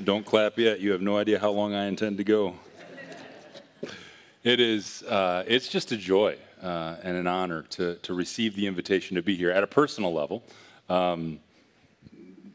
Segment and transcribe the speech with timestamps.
[0.00, 0.80] Don't clap yet.
[0.80, 2.54] You have no idea how long I intend to go.
[4.42, 8.66] It is, uh, it's just a joy uh, and an honor to, to receive the
[8.66, 10.42] invitation to be here at a personal level.
[10.88, 11.38] Um,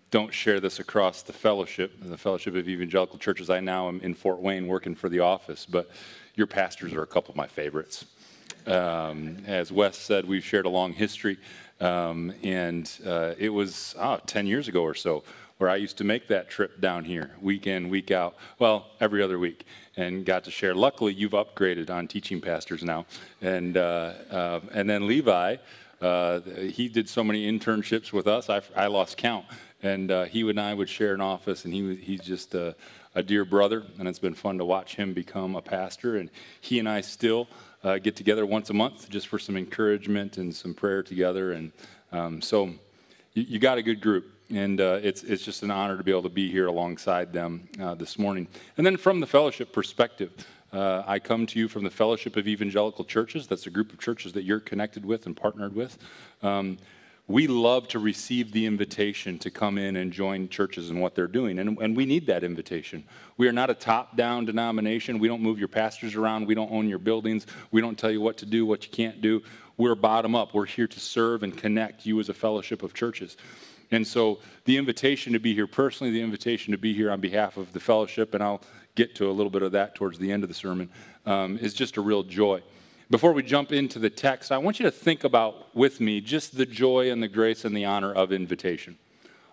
[0.09, 3.49] don't share this across the fellowship, the Fellowship of Evangelical Churches.
[3.49, 5.89] I now am in Fort Wayne working for the office, but
[6.35, 8.05] your pastors are a couple of my favorites.
[8.65, 11.37] Um, as Wes said, we've shared a long history,
[11.79, 15.23] um, and uh, it was oh, 10 years ago or so
[15.57, 19.23] where I used to make that trip down here, week in, week out, well, every
[19.23, 20.75] other week, and got to share.
[20.75, 23.05] Luckily, you've upgraded on teaching pastors now.
[23.41, 25.57] And, uh, uh, and then Levi,
[26.01, 29.45] uh, he did so many internships with us, I, I lost count.
[29.83, 32.75] And uh, he and I would share an office, and he, he's just a,
[33.15, 36.17] a dear brother, and it's been fun to watch him become a pastor.
[36.17, 36.29] And
[36.61, 37.47] he and I still
[37.83, 41.51] uh, get together once a month just for some encouragement and some prayer together.
[41.51, 41.71] And
[42.11, 42.73] um, so
[43.33, 46.11] you, you got a good group and uh, it's, it's just an honor to be
[46.11, 48.47] able to be here alongside them uh, this morning.
[48.77, 50.31] And then from the fellowship perspective,
[50.73, 53.47] uh, I come to you from the Fellowship of Evangelical Churches.
[53.47, 55.97] That's a group of churches that you're connected with and partnered with.
[56.43, 56.77] Um,
[57.29, 61.27] we love to receive the invitation to come in and join churches and what they're
[61.27, 63.03] doing, and, and we need that invitation.
[63.35, 65.19] We are not a top down denomination.
[65.19, 68.21] We don't move your pastors around, we don't own your buildings, we don't tell you
[68.21, 69.43] what to do, what you can't do.
[69.75, 70.53] We're bottom up.
[70.53, 73.37] We're here to serve and connect you as a fellowship of churches.
[73.91, 77.57] And so the invitation to be here personally, the invitation to be here on behalf
[77.57, 78.61] of the fellowship, and I'll
[78.95, 80.89] get to a little bit of that towards the end of the sermon,
[81.25, 82.61] um, is just a real joy.
[83.09, 86.57] Before we jump into the text, I want you to think about with me just
[86.57, 88.97] the joy and the grace and the honor of invitation.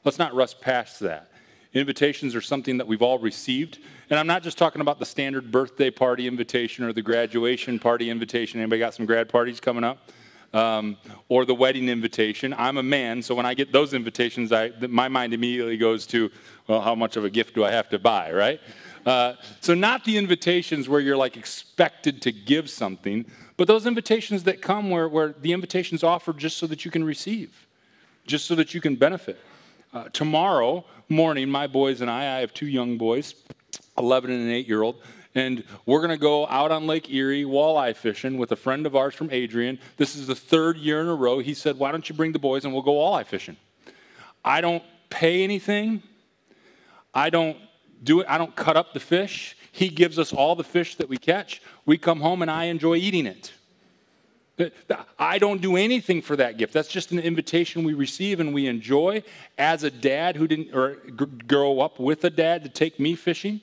[0.02, 1.30] Let's not rush past that.
[1.72, 3.78] Invitations are something that we've all received.
[4.10, 8.10] And I'm not just talking about the standard birthday party invitation or the graduation party
[8.10, 8.60] invitation.
[8.60, 10.10] Anybody got some grad parties coming up?
[10.54, 10.96] Um,
[11.28, 12.54] or the wedding invitation.
[12.56, 16.30] I'm a man, so when I get those invitations, I, my mind immediately goes to,
[16.68, 18.60] well, how much of a gift do I have to buy, right?
[19.04, 23.26] Uh, so, not the invitations where you're like expected to give something,
[23.58, 27.04] but those invitations that come where, where the invitation's offered just so that you can
[27.04, 27.66] receive,
[28.26, 29.38] just so that you can benefit.
[29.92, 33.34] Uh, tomorrow morning, my boys and I, I have two young boys,
[33.98, 34.96] 11 and an 8 year old,
[35.34, 38.94] and we're going to go out on Lake Erie walleye fishing with a friend of
[38.94, 39.78] ours from Adrian.
[39.96, 41.40] This is the third year in a row.
[41.40, 43.56] He said, Why don't you bring the boys and we'll go walleye fishing?
[44.44, 46.02] I don't pay anything.
[47.12, 47.56] I don't
[48.02, 48.26] do it.
[48.28, 49.56] I don't cut up the fish.
[49.72, 51.60] He gives us all the fish that we catch.
[51.84, 53.52] We come home and I enjoy eating it.
[55.18, 56.72] I don't do anything for that gift.
[56.72, 59.24] That's just an invitation we receive and we enjoy.
[59.58, 60.94] As a dad who didn't or
[61.48, 63.62] grow up with a dad to take me fishing,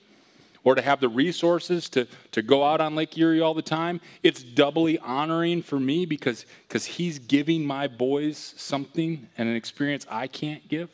[0.63, 3.99] or to have the resources to, to go out on Lake Erie all the time,
[4.21, 10.27] it's doubly honoring for me because he's giving my boys something and an experience I
[10.27, 10.89] can't give.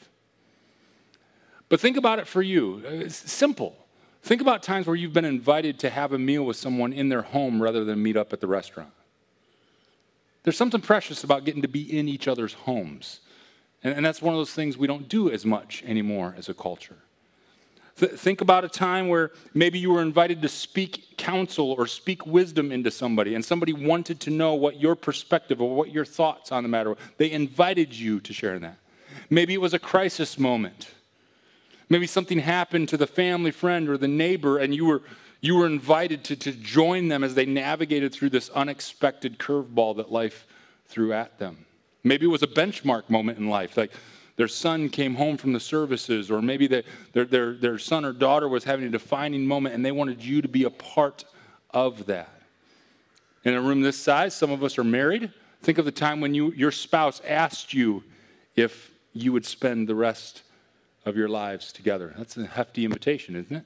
[1.69, 2.81] But think about it for you.
[2.85, 3.75] Uh, it's simple.
[4.23, 7.21] Think about times where you've been invited to have a meal with someone in their
[7.21, 8.91] home rather than meet up at the restaurant.
[10.43, 13.19] There's something precious about getting to be in each other's homes.
[13.83, 16.53] And, and that's one of those things we don't do as much anymore as a
[16.53, 16.97] culture.
[17.97, 22.25] Th- think about a time where maybe you were invited to speak counsel or speak
[22.27, 26.51] wisdom into somebody, and somebody wanted to know what your perspective or what your thoughts
[26.51, 26.97] on the matter were.
[27.17, 28.77] They invited you to share in that.
[29.29, 30.89] Maybe it was a crisis moment.
[31.89, 35.01] Maybe something happened to the family friend or the neighbor, and you were,
[35.41, 40.11] you were invited to, to join them as they navigated through this unexpected curveball that
[40.11, 40.45] life
[40.85, 41.65] threw at them.
[42.03, 43.75] Maybe it was a benchmark moment in life.
[43.75, 43.91] Like,
[44.37, 48.47] their son came home from the services, or maybe their, their, their son or daughter
[48.47, 51.25] was having a defining moment and they wanted you to be a part
[51.71, 52.41] of that.
[53.43, 55.31] In a room this size, some of us are married.
[55.61, 58.03] Think of the time when you, your spouse asked you
[58.55, 60.43] if you would spend the rest
[61.03, 62.13] of your lives together.
[62.15, 63.63] That's a hefty invitation, isn't it?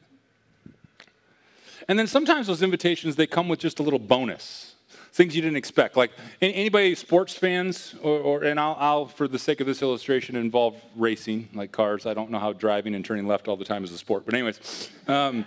[1.87, 4.70] And then sometimes those invitations, they come with just a little bonus
[5.11, 5.97] things you didn't expect.
[5.97, 6.11] Like
[6.41, 10.81] anybody sports fans, or, or and I'll, I'll, for the sake of this illustration, involve
[10.95, 12.05] racing, like cars.
[12.05, 14.33] I don't know how driving and turning left all the time is a sport, but
[14.33, 14.89] anyways.
[15.07, 15.45] Um,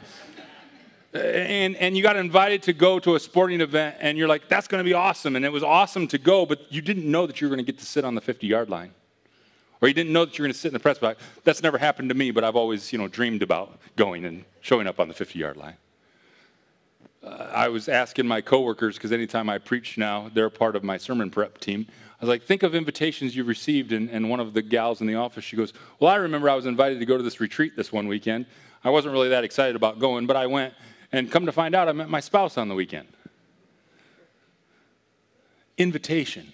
[1.14, 4.66] and, and you got invited to go to a sporting event, and you're like, that's
[4.66, 5.36] going to be awesome.
[5.36, 7.72] And it was awesome to go, but you didn't know that you were going to
[7.72, 8.90] get to sit on the 50 yard line.
[9.80, 11.22] Or you didn't know that you were going to sit in the press box.
[11.44, 14.86] That's never happened to me, but I've always, you know, dreamed about going and showing
[14.86, 15.76] up on the 50 yard line
[17.24, 20.84] uh, I was asking my coworkers, because anytime I preach now, they're a part of
[20.84, 21.86] my sermon prep team.
[21.88, 23.92] I was like, think of invitations you've received.
[23.92, 26.54] And, and one of the gals in the office, she goes, Well, I remember I
[26.54, 28.46] was invited to go to this retreat this one weekend.
[28.82, 30.74] I wasn't really that excited about going, but I went.
[31.12, 33.08] And come to find out, I met my spouse on the weekend.
[35.78, 36.52] Invitation.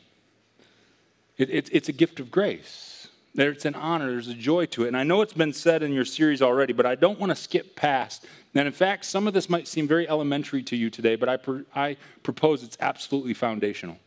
[1.37, 2.90] It, it, it's a gift of grace.
[3.35, 4.89] There's an honor, there's a joy to it.
[4.89, 7.37] And I know it's been said in your series already, but I don't want to
[7.37, 8.27] skip past.
[8.55, 11.37] And in fact, some of this might seem very elementary to you today, but I,
[11.37, 13.99] pr- I propose it's absolutely foundational.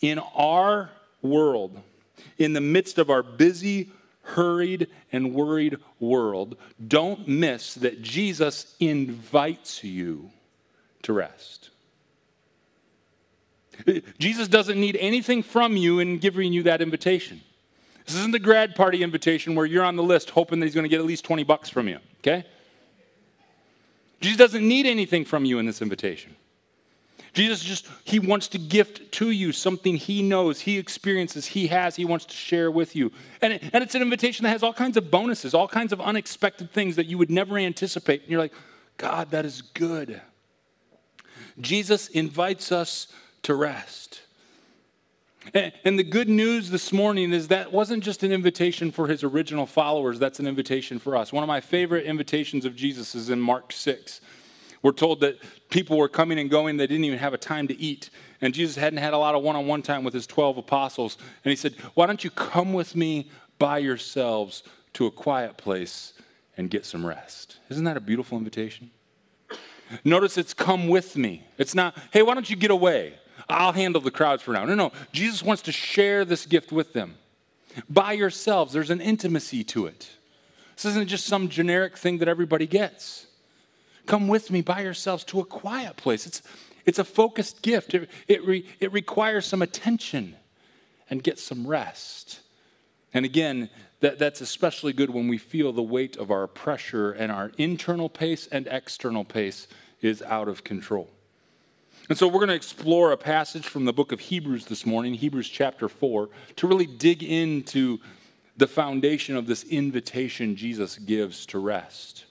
[0.00, 0.90] In our
[1.22, 1.80] world,
[2.38, 3.90] in the midst of our busy,
[4.22, 6.56] hurried, and worried world,
[6.86, 10.30] don't miss that Jesus invites you
[11.02, 11.70] to rest.
[14.18, 17.40] Jesus doesn't need anything from you in giving you that invitation.
[18.06, 20.84] This isn't the grad party invitation where you're on the list hoping that he's going
[20.84, 22.44] to get at least 20 bucks from you, okay?
[24.20, 26.36] Jesus doesn't need anything from you in this invitation.
[27.32, 31.94] Jesus just, he wants to gift to you something he knows, he experiences, he has,
[31.96, 33.12] he wants to share with you.
[33.42, 36.00] And, it, and it's an invitation that has all kinds of bonuses, all kinds of
[36.00, 38.22] unexpected things that you would never anticipate.
[38.22, 38.54] And you're like,
[38.96, 40.22] God, that is good.
[41.60, 43.08] Jesus invites us
[43.42, 44.05] to rest.
[45.54, 49.66] And the good news this morning is that wasn't just an invitation for his original
[49.66, 51.32] followers, that's an invitation for us.
[51.32, 54.20] One of my favorite invitations of Jesus is in Mark 6.
[54.82, 55.38] We're told that
[55.70, 58.10] people were coming and going, they didn't even have a time to eat.
[58.40, 61.16] And Jesus hadn't had a lot of one on one time with his 12 apostles.
[61.44, 64.62] And he said, Why don't you come with me by yourselves
[64.94, 66.12] to a quiet place
[66.56, 67.58] and get some rest?
[67.70, 68.90] Isn't that a beautiful invitation?
[70.04, 71.44] Notice it's come with me.
[71.58, 73.14] It's not, hey, why don't you get away?
[73.48, 74.64] I'll handle the crowds for now.
[74.64, 74.92] No, no.
[75.12, 77.16] Jesus wants to share this gift with them.
[77.88, 80.10] By yourselves, there's an intimacy to it.
[80.74, 83.26] This isn't just some generic thing that everybody gets.
[84.06, 86.26] Come with me by yourselves to a quiet place.
[86.26, 86.42] It's,
[86.84, 90.36] it's a focused gift, it, it, re, it requires some attention
[91.10, 92.40] and get some rest.
[93.12, 93.70] And again,
[94.00, 98.08] that, that's especially good when we feel the weight of our pressure and our internal
[98.08, 99.66] pace and external pace
[100.02, 101.08] is out of control.
[102.08, 105.14] And so we're going to explore a passage from the book of Hebrews this morning,
[105.14, 107.98] Hebrews chapter 4, to really dig into
[108.56, 112.26] the foundation of this invitation Jesus gives to rest.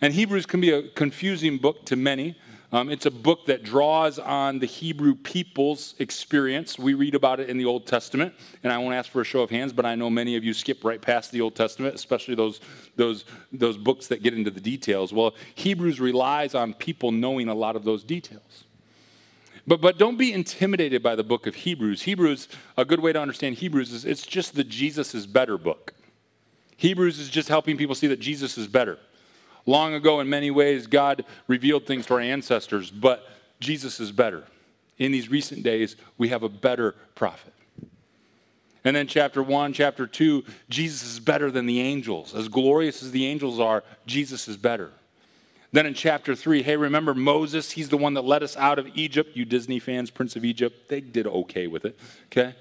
[0.00, 2.36] And Hebrews can be a confusing book to many.
[2.72, 6.78] Um, it's a book that draws on the Hebrew people's experience.
[6.78, 9.42] We read about it in the Old Testament, and I won't ask for a show
[9.42, 12.34] of hands, but I know many of you skip right past the Old Testament, especially
[12.34, 12.60] those,
[12.96, 15.12] those, those books that get into the details.
[15.12, 18.64] Well, Hebrews relies on people knowing a lot of those details.
[19.66, 22.02] But, but don't be intimidated by the book of Hebrews.
[22.02, 25.94] Hebrews, a good way to understand Hebrews is it's just the Jesus is better book.
[26.76, 28.98] Hebrews is just helping people see that Jesus is better.
[29.66, 33.26] Long ago, in many ways, God revealed things to our ancestors, but
[33.60, 34.44] Jesus is better.
[34.98, 37.54] In these recent days, we have a better prophet.
[38.84, 42.34] And then, chapter one, chapter two, Jesus is better than the angels.
[42.34, 44.90] As glorious as the angels are, Jesus is better.
[45.74, 47.72] Then in chapter three, hey, remember Moses?
[47.72, 49.36] He's the one that led us out of Egypt.
[49.36, 52.54] You Disney fans, Prince of Egypt, they did okay with it, okay?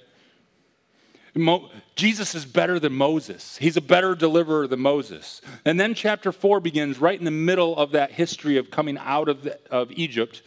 [1.35, 3.57] Mo- Jesus is better than Moses.
[3.57, 5.41] He's a better deliverer than Moses.
[5.63, 9.29] And then chapter 4 begins right in the middle of that history of coming out
[9.29, 10.41] of, the, of Egypt.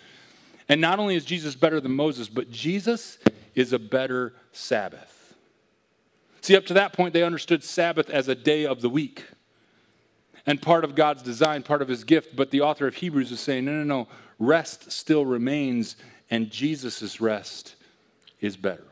[0.69, 3.19] And not only is Jesus better than Moses, but Jesus
[3.55, 5.37] is a better Sabbath.
[6.41, 9.23] See, up to that point, they understood Sabbath as a day of the week
[10.47, 12.37] and part of God's design, part of his gift.
[12.37, 14.09] But the author of Hebrews is saying, no, no, no,
[14.39, 15.97] rest still remains,
[16.31, 17.75] and Jesus' rest
[18.41, 18.85] is better.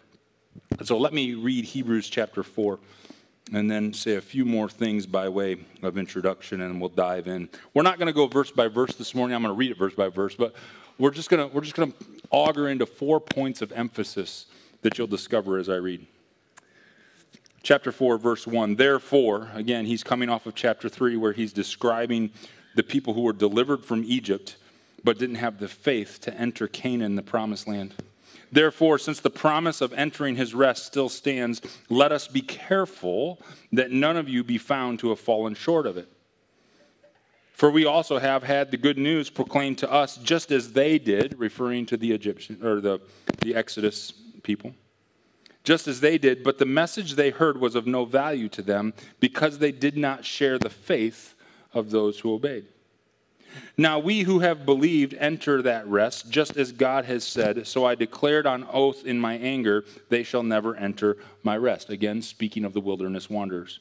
[0.83, 2.79] So let me read Hebrews chapter 4
[3.53, 7.49] and then say a few more things by way of introduction and we'll dive in.
[7.75, 9.35] We're not going to go verse by verse this morning.
[9.35, 10.55] I'm going to read it verse by verse, but
[10.99, 11.93] we're just going to
[12.31, 14.47] auger into four points of emphasis
[14.83, 16.07] that you'll discover as I read
[17.65, 18.77] chapter 4, verse 1.
[18.77, 22.31] Therefore, again, he's coming off of chapter 3 where he's describing
[22.77, 24.57] the people who were delivered from Egypt
[25.03, 27.95] but didn't have the faith to enter Canaan, the promised land.
[28.53, 33.41] Therefore, since the promise of entering his rest still stands, let us be careful
[33.73, 36.09] that none of you be found to have fallen short of it.
[37.53, 41.39] For we also have had the good news proclaimed to us just as they did,
[41.39, 43.01] referring to the Egyptian or the,
[43.41, 44.75] the Exodus people
[45.65, 48.93] just as they did, but the message they heard was of no value to them
[49.19, 51.35] because they did not share the faith
[51.73, 52.67] of those who obeyed.
[53.77, 57.95] Now we who have believed enter that rest, just as God has said, So I
[57.95, 61.89] declared on oath in my anger, they shall never enter my rest.
[61.89, 63.81] Again, speaking of the wilderness wanderers.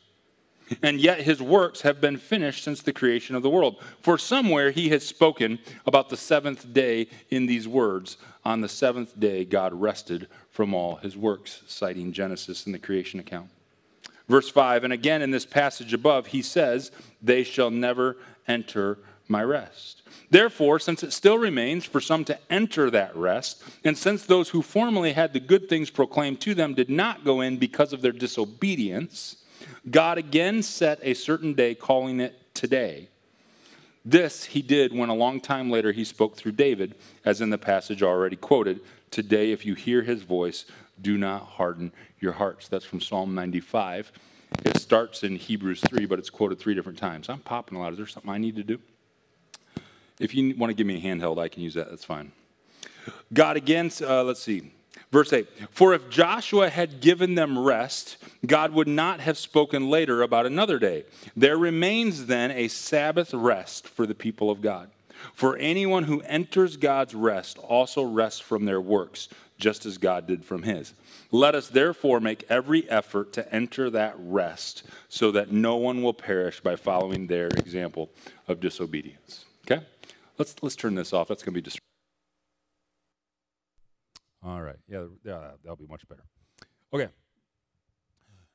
[0.81, 3.81] And yet his works have been finished since the creation of the world.
[4.01, 9.19] For somewhere he has spoken about the seventh day in these words On the seventh
[9.19, 13.49] day, God rested from all his works, citing Genesis in the creation account.
[14.27, 16.91] Verse 5 And again in this passage above, he says,
[17.21, 18.17] They shall never
[18.47, 20.01] enter my rest.
[20.29, 24.61] Therefore, since it still remains for some to enter that rest, and since those who
[24.61, 28.11] formerly had the good things proclaimed to them did not go in because of their
[28.11, 29.37] disobedience,
[29.89, 33.09] God again set a certain day, calling it today.
[34.05, 37.57] This he did when a long time later he spoke through David, as in the
[37.57, 40.65] passage already quoted Today, if you hear his voice,
[40.99, 42.67] do not harden your hearts.
[42.67, 44.11] That's from Psalm 95.
[44.65, 47.29] It starts in Hebrews 3, but it's quoted three different times.
[47.29, 47.91] I'm popping a lot.
[47.91, 48.79] Is there something I need to do?
[50.19, 51.91] If you want to give me a handheld, I can use that.
[51.91, 52.31] That's fine.
[53.31, 54.71] God again, uh, let's see.
[55.13, 60.23] Verse 8 For if Joshua had given them rest, God would not have spoken later
[60.23, 61.05] about another day.
[61.37, 64.89] There remains then a Sabbath rest for the people of God.
[65.35, 69.29] For anyone who enters God's rest also rests from their works,
[69.59, 70.93] just as God did from his.
[71.31, 76.13] Let us therefore make every effort to enter that rest, so that no one will
[76.13, 78.09] perish by following their example
[78.47, 79.45] of disobedience.
[79.65, 79.85] Okay?
[80.39, 81.27] Let's, let's turn this off.
[81.27, 81.92] That's going to be.
[84.43, 84.75] All right.
[84.89, 86.23] Yeah, yeah, that'll be much better.
[86.93, 87.07] Okay.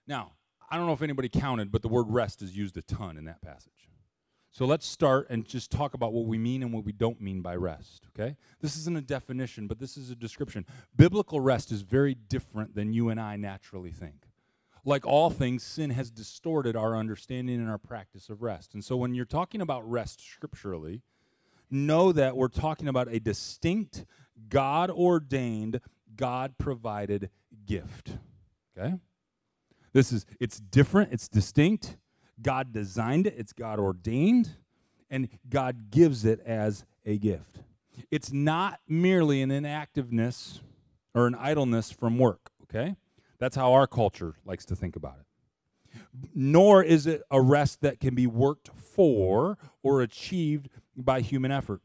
[0.07, 0.33] Now,
[0.71, 3.25] I don't know if anybody counted, but the word rest is used a ton in
[3.25, 3.89] that passage.
[4.51, 7.43] So let's start and just talk about what we mean and what we don't mean
[7.43, 8.37] by rest, okay?
[8.61, 10.67] This isn't a definition, but this is a description.
[10.97, 14.27] Biblical rest is very different than you and I naturally think.
[14.85, 18.75] Like all things, sin has distorted our understanding and our practice of rest.
[18.75, 21.03] And so when you're talking about rest scripturally,
[21.71, 24.07] know that we're talking about a distinct,
[24.49, 25.81] God ordained,
[26.17, 27.31] God provided
[27.67, 28.19] gift.
[28.77, 28.95] Okay?
[29.93, 31.97] This is, it's different, it's distinct.
[32.41, 34.51] God designed it, it's God ordained,
[35.11, 37.63] and God gives it as a gift.
[38.11, 40.61] It's not merely an inactiveness
[41.15, 42.97] or an idleness from work, okay?
[43.39, 46.01] That's how our culture likes to think about it.
[46.35, 51.81] Nor is it a rest that can be worked for or achieved by human effort.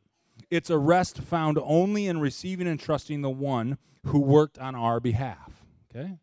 [0.53, 4.99] It's a rest found only in receiving and trusting the one who worked on our
[4.99, 5.63] behalf.
[5.89, 6.19] Okay?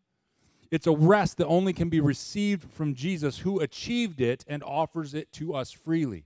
[0.71, 5.13] It's a rest that only can be received from Jesus who achieved it and offers
[5.13, 6.23] it to us freely.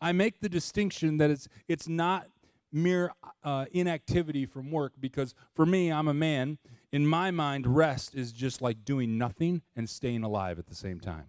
[0.00, 2.26] I make the distinction that it's it's not
[2.72, 3.12] mere
[3.44, 6.58] uh, inactivity from work because for me, I'm a man.
[6.90, 10.98] In my mind, rest is just like doing nothing and staying alive at the same
[10.98, 11.26] time.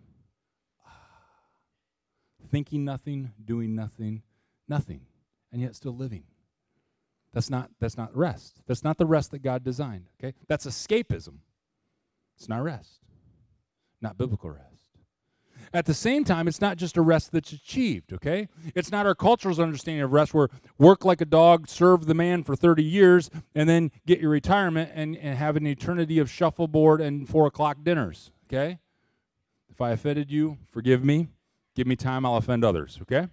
[2.50, 4.24] Thinking nothing, doing nothing,
[4.68, 5.02] nothing,
[5.54, 6.24] and yet still living.
[7.32, 8.62] That's not, that's not rest.
[8.68, 10.36] That's not the rest that God designed, okay?
[10.48, 11.38] That's escapism.
[12.36, 13.00] It's not rest,
[14.02, 14.70] not biblical rest.
[15.72, 18.50] At the same time, it's not just a rest that's achieved, okay?
[18.76, 22.44] It's not our culture's understanding of rest where work like a dog, serve the man
[22.44, 27.02] for 30 years, and then get your retirement and, and have an eternity of shuffleboard
[27.02, 28.80] and four o'clock dinners, okay?
[29.70, 31.30] If I offended you, forgive me.
[31.76, 33.28] Give me time, I'll offend others, okay?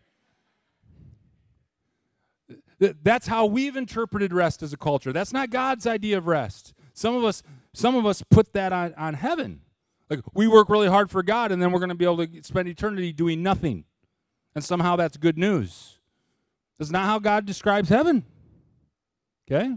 [2.80, 5.12] That's how we've interpreted rest as a culture.
[5.12, 6.72] That's not God's idea of rest.
[6.94, 7.42] Some of us,
[7.74, 9.60] some of us put that on, on heaven.
[10.08, 12.42] Like we work really hard for God and then we're going to be able to
[12.42, 13.84] spend eternity doing nothing.
[14.54, 15.98] And somehow that's good news.
[16.78, 18.24] That's not how God describes heaven.
[19.50, 19.76] Okay?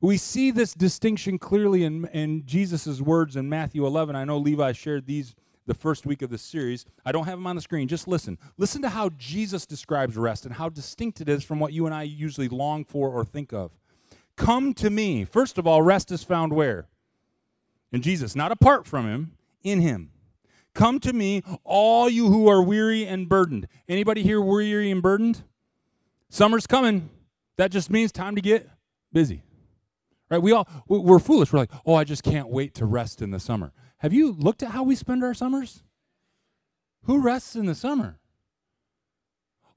[0.00, 4.16] We see this distinction clearly in, in Jesus' words in Matthew 11.
[4.16, 5.34] I know Levi shared these
[5.66, 6.84] the first week of this series.
[7.04, 7.88] I don't have them on the screen.
[7.88, 8.38] Just listen.
[8.58, 11.94] Listen to how Jesus describes rest and how distinct it is from what you and
[11.94, 13.72] I usually long for or think of.
[14.36, 15.24] Come to me.
[15.24, 16.88] First of all, rest is found where?
[17.92, 20.10] In Jesus, not apart from him, in him.
[20.74, 23.68] Come to me, all you who are weary and burdened.
[23.88, 25.44] Anybody here weary and burdened?
[26.28, 27.10] Summer's coming.
[27.56, 28.68] That just means time to get
[29.12, 29.44] busy.
[30.28, 30.42] Right?
[30.42, 31.52] We all we're foolish.
[31.52, 33.72] We're like, "Oh, I just can't wait to rest in the summer."
[34.04, 35.82] Have you looked at how we spend our summers?
[37.04, 38.18] Who rests in the summer?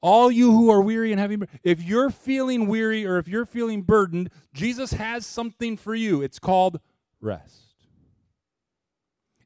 [0.02, 3.84] All you who are weary and heavy, if you're feeling weary or if you're feeling
[3.84, 6.22] burdened, Jesus has something for you.
[6.22, 6.82] It's called
[7.22, 7.76] rest.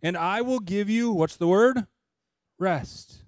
[0.02, 1.86] And I will give you, what's the word?
[2.58, 3.26] Rest.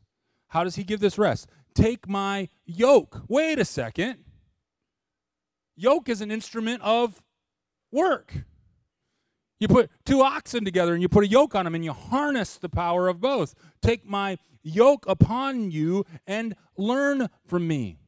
[0.47, 1.47] How does he give this rest?
[1.75, 3.21] Take my yoke.
[3.27, 4.25] Wait a second.
[5.75, 7.21] Yoke is an instrument of
[7.91, 8.33] work.
[9.63, 12.57] You put two oxen together and you put a yoke on them and you harness
[12.57, 13.55] the power of both.
[13.81, 18.02] Take my yoke upon you and learn from me.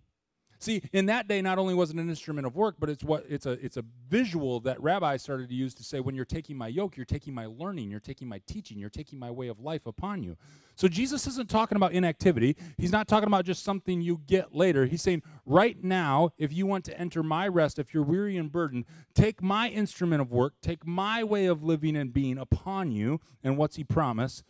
[0.65, 3.23] See, in that day, not only was it an instrument of work, but it's what
[3.29, 6.57] it's a it's a visual that rabbis started to use to say, when you're taking
[6.57, 9.59] my yoke, you're taking my learning, you're taking my teaching, you're taking my way of
[9.59, 10.35] life upon you.
[10.73, 12.57] So Jesus isn't talking about inactivity.
[12.79, 14.87] He's not talking about just something you get later.
[14.87, 18.51] He's saying, right now, if you want to enter my rest, if you're weary and
[18.51, 23.21] burdened, take my instrument of work, take my way of living and being upon you.
[23.43, 24.43] And what's he promise?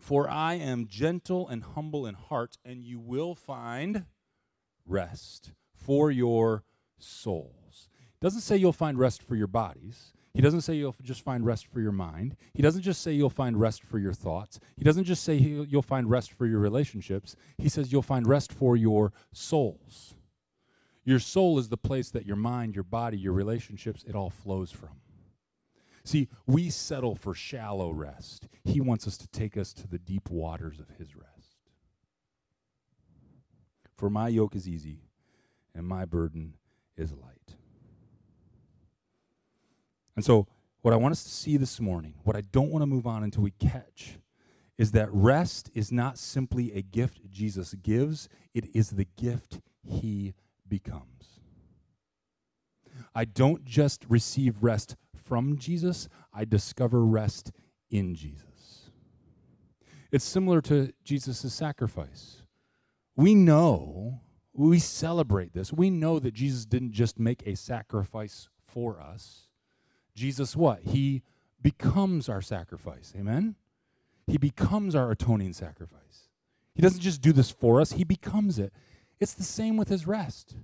[0.00, 4.06] For I am gentle and humble in heart, and you will find
[4.86, 6.64] rest for your
[6.98, 7.88] souls.
[8.20, 10.12] It doesn't say you'll find rest for your bodies.
[10.32, 12.36] He doesn't say you'll just find rest for your mind.
[12.54, 14.58] He doesn't just say you'll find rest for your thoughts.
[14.76, 17.36] He doesn't just say you'll find rest for your relationships.
[17.58, 20.14] He says you'll find rest for your souls.
[21.04, 24.70] Your soul is the place that your mind, your body, your relationships, it all flows
[24.70, 25.00] from.
[26.04, 28.48] See, we settle for shallow rest.
[28.64, 31.56] He wants us to take us to the deep waters of His rest.
[33.96, 35.02] For my yoke is easy
[35.74, 36.54] and my burden
[36.96, 37.56] is light.
[40.16, 40.46] And so,
[40.82, 43.22] what I want us to see this morning, what I don't want to move on
[43.22, 44.18] until we catch,
[44.78, 50.32] is that rest is not simply a gift Jesus gives, it is the gift he
[50.66, 51.40] becomes.
[53.14, 54.96] I don't just receive rest
[55.30, 57.52] from Jesus, I discover rest
[57.88, 58.90] in Jesus.
[60.12, 62.42] It's similar to Jesus' sacrifice.
[63.16, 64.20] We know,
[64.52, 65.72] we celebrate this.
[65.72, 69.46] We know that Jesus didn't just make a sacrifice for us
[70.20, 70.82] Jesus what?
[70.82, 71.22] He
[71.62, 73.14] becomes our sacrifice.
[73.16, 73.56] Amen?
[74.26, 76.28] He becomes our atoning sacrifice.
[76.74, 78.72] He doesn't just do this for us, he becomes it.
[79.18, 80.56] It's the same with his rest.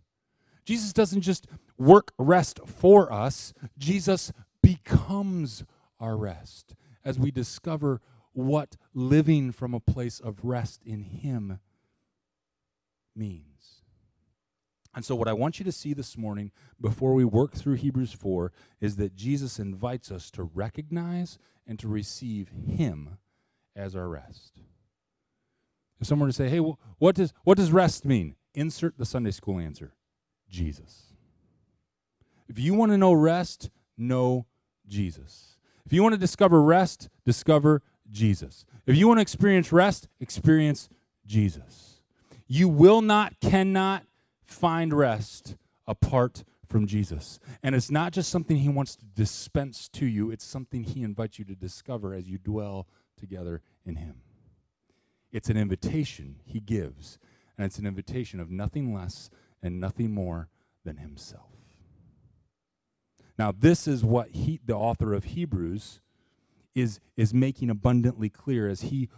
[0.65, 1.47] Jesus doesn't just
[1.79, 4.33] work rest for us, Jesus
[4.67, 5.65] becomes
[6.01, 8.01] our rest as we discover
[8.33, 11.61] what living from a place of rest in him
[13.15, 13.83] means.
[14.93, 18.13] And so, what I want you to see this morning before we work through Hebrews
[18.13, 23.19] 4 is that Jesus invites us to recognize and to receive Him
[23.77, 24.61] as our rest.
[26.01, 28.37] If someone were to say, hey, what does, what does rest mean?
[28.55, 29.93] Insert the Sunday school answer
[30.49, 31.13] Jesus.
[32.49, 33.69] If you want to know rest,
[33.99, 34.47] know
[34.89, 35.57] Jesus.
[35.85, 38.65] If you want to discover rest, discover Jesus.
[38.87, 40.89] If you want to experience rest, experience
[41.27, 42.01] Jesus.
[42.47, 44.05] You will not, cannot,
[44.45, 47.39] find rest apart from Jesus.
[47.63, 51.39] And it's not just something he wants to dispense to you, it's something he invites
[51.39, 52.87] you to discover as you dwell
[53.19, 54.17] together in him.
[55.33, 57.19] It's an invitation he gives,
[57.57, 59.31] and it's an invitation of nothing less
[59.63, 60.49] and nothing more
[60.85, 61.56] than himself.
[63.39, 66.01] Now, this is what he, the author of Hebrews
[66.75, 69.09] is, is making abundantly clear as he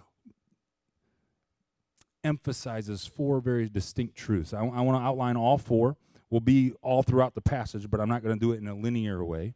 [2.25, 4.53] emphasizes four very distinct truths.
[4.53, 5.97] I, I want to outline all four.
[6.31, 8.75] Will be all throughout the passage, but I'm not going to do it in a
[8.75, 9.55] linear way.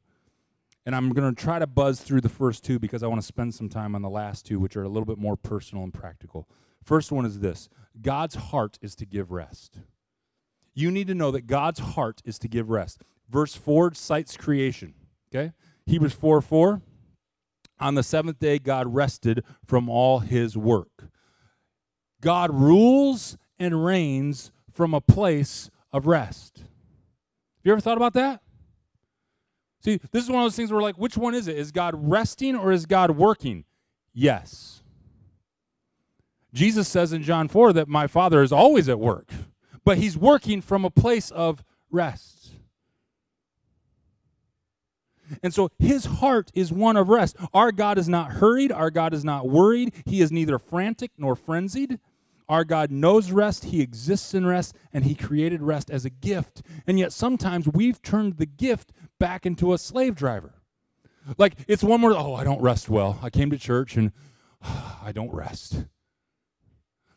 [0.86, 3.26] And I'm going to try to buzz through the first two because I want to
[3.26, 5.92] spend some time on the last two, which are a little bit more personal and
[5.92, 6.48] practical.
[6.82, 7.68] First one is this
[8.00, 9.80] God's heart is to give rest.
[10.74, 13.02] You need to know that God's heart is to give rest.
[13.28, 14.94] Verse 4 cites creation.
[15.34, 15.52] Okay?
[15.86, 16.82] Hebrews 4 4.
[17.80, 21.10] On the seventh day, God rested from all his work.
[22.20, 26.58] God rules and reigns from a place of rest.
[26.58, 26.66] Have
[27.64, 28.40] you ever thought about that?
[29.82, 31.56] See, this is one of those things where, like, which one is it?
[31.56, 33.64] Is God resting or is God working?
[34.14, 34.82] Yes.
[36.52, 39.30] Jesus says in John 4 that my Father is always at work,
[39.84, 42.41] but he's working from a place of rest.
[45.42, 47.36] And so his heart is one of rest.
[47.54, 48.72] Our God is not hurried.
[48.72, 49.94] Our God is not worried.
[50.04, 51.98] He is neither frantic nor frenzied.
[52.48, 56.62] Our God knows rest, He exists in rest, and He created rest as a gift.
[56.86, 60.54] And yet sometimes we've turned the gift back into a slave driver.
[61.38, 63.18] Like it's one more, oh, I don't rest well.
[63.22, 64.12] I came to church and
[64.62, 65.84] oh, I don't rest.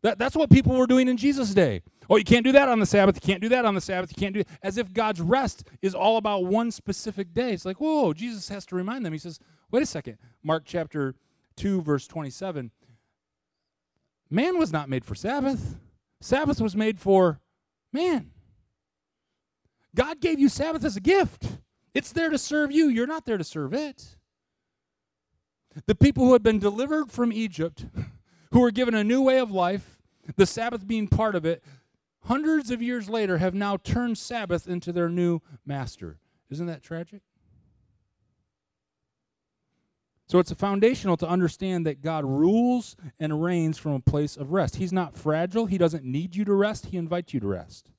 [0.06, 1.82] That, that's what people were doing in Jesus' day.
[2.08, 3.16] Oh, you can't do that on the Sabbath.
[3.16, 4.12] You can't do that on the Sabbath.
[4.16, 4.48] You can't do it.
[4.62, 7.54] As if God's rest is all about one specific day.
[7.54, 9.14] It's like, whoa, Jesus has to remind them.
[9.14, 9.40] He says,
[9.72, 10.20] wait a second.
[10.44, 11.16] Mark chapter
[11.56, 12.70] 2, verse 27.
[14.30, 15.76] Man was not made for Sabbath.
[16.22, 17.40] Sabbath was made for
[17.92, 18.30] man.
[19.96, 21.48] God gave you Sabbath as a gift.
[21.96, 22.90] It's there to serve you.
[22.90, 24.18] You're not there to serve it.
[25.88, 27.88] The people who had been delivered from Egypt,
[28.52, 29.94] who were given a new way of life,
[30.36, 31.64] the Sabbath being part of it,
[32.24, 36.18] hundreds of years later have now turned Sabbath into their new master.
[36.50, 37.22] Isn't that tragic?
[40.28, 44.78] So it's foundational to understand that God rules and reigns from a place of rest.
[44.78, 45.68] He's not fragile.
[45.68, 46.88] He doesn't need you to rest.
[46.88, 47.92] He invites you to rest.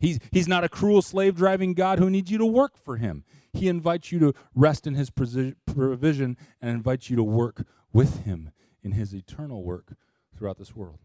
[0.00, 3.24] He's, he's not a cruel slave driving God who needs you to work for him.
[3.52, 8.50] He invites you to rest in his provision and invites you to work with him
[8.82, 9.92] in his eternal work
[10.36, 10.98] throughout this world.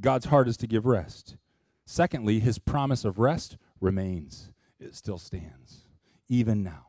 [0.00, 1.36] God's heart is to give rest.
[1.86, 5.84] Secondly, his promise of rest remains, it still stands,
[6.28, 6.86] even now.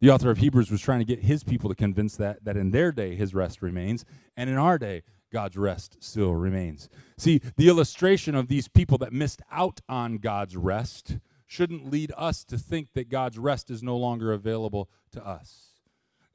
[0.00, 2.70] The author of Hebrews was trying to get his people to convince that that in
[2.70, 4.04] their day his rest remains,
[4.36, 6.88] and in our day God's rest still remains.
[7.16, 12.44] See, the illustration of these people that missed out on God's rest shouldn't lead us
[12.44, 15.73] to think that God's rest is no longer available to us.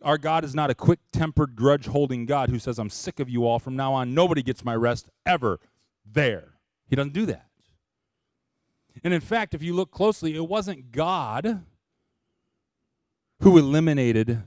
[0.02, 3.30] Our God is not a quick tempered, grudge holding God who says, I'm sick of
[3.30, 3.60] you all.
[3.60, 5.60] From now on, nobody gets my rest ever.
[6.06, 6.54] There.
[6.88, 7.48] He doesn't do that.
[9.04, 11.64] And in fact, if you look closely, it wasn't God
[13.42, 14.44] who eliminated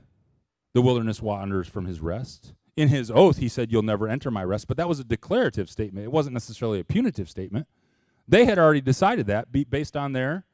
[0.73, 2.53] the wilderness wanderers from his rest.
[2.75, 4.67] In his oath, he said, You'll never enter my rest.
[4.67, 6.05] But that was a declarative statement.
[6.05, 7.67] It wasn't necessarily a punitive statement.
[8.27, 10.45] They had already decided that based on their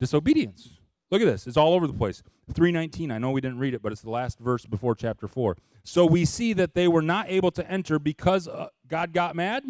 [0.00, 0.80] disobedience.
[1.10, 1.46] Look at this.
[1.46, 2.22] It's all over the place.
[2.52, 3.10] 319.
[3.10, 5.56] I know we didn't read it, but it's the last verse before chapter 4.
[5.84, 9.64] So we see that they were not able to enter because uh, God got mad?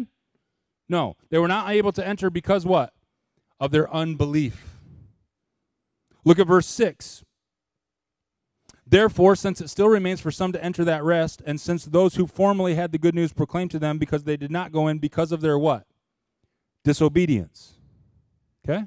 [0.89, 1.15] No.
[1.29, 2.93] They were not able to enter because what?
[3.59, 4.77] Of their unbelief.
[6.23, 7.23] Look at verse 6.
[8.89, 12.25] Therefore, since it still remains for some to enter that rest, and since those who
[12.25, 15.31] formerly had the good news proclaimed to them because they did not go in because
[15.31, 15.85] of their what?
[16.83, 17.73] Disobedience.
[18.67, 18.85] Okay?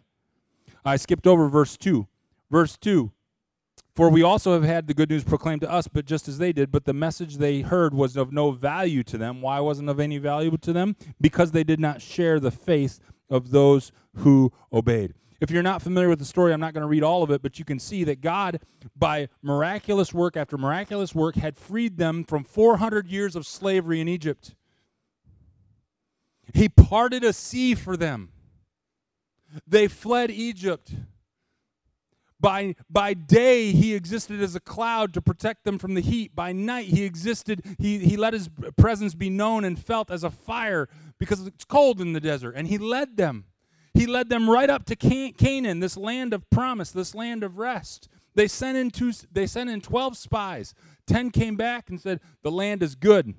[0.84, 2.08] I skipped over verse 2.
[2.50, 3.12] Verse 2
[3.94, 6.52] For we also have had the good news proclaimed to us, but just as they
[6.52, 9.40] did, but the message they heard was of no value to them.
[9.40, 10.96] Why wasn't of any value to them?
[11.20, 15.14] Because they did not share the faith of those who obeyed.
[15.40, 17.40] If you're not familiar with the story, I'm not going to read all of it,
[17.40, 18.60] but you can see that God,
[18.94, 24.08] by miraculous work after miraculous work, had freed them from 400 years of slavery in
[24.08, 24.54] Egypt.
[26.52, 28.32] He parted a sea for them.
[29.66, 30.92] They fled Egypt.
[32.40, 36.34] By, by day, he existed as a cloud to protect them from the heat.
[36.34, 38.48] By night, he existed, he, he let his
[38.78, 42.54] presence be known and felt as a fire because it's cold in the desert.
[42.56, 43.44] And he led them.
[43.92, 48.08] He led them right up to Canaan, this land of promise, this land of rest.
[48.34, 50.74] They sent in two, they sent in 12 spies.
[51.06, 53.34] 10 came back and said, "The land is good.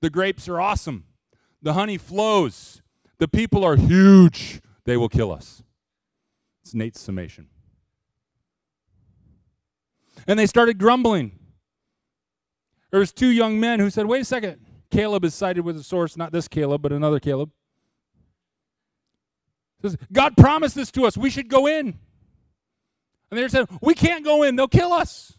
[0.00, 1.06] The grapes are awesome.
[1.62, 2.82] The honey flows.
[3.18, 4.60] The people are huge.
[4.84, 5.62] They will kill us."
[6.62, 7.48] It's Nate's summation.
[10.26, 11.38] And they started grumbling.
[12.90, 14.64] There was two young men who said, "Wait a second.
[14.90, 17.50] Caleb is cited with a source, not this Caleb, but another Caleb."
[19.82, 21.16] Says, God promised this to us.
[21.16, 21.98] We should go in.
[23.30, 24.56] And they said, We can't go in.
[24.56, 25.36] They'll kill us.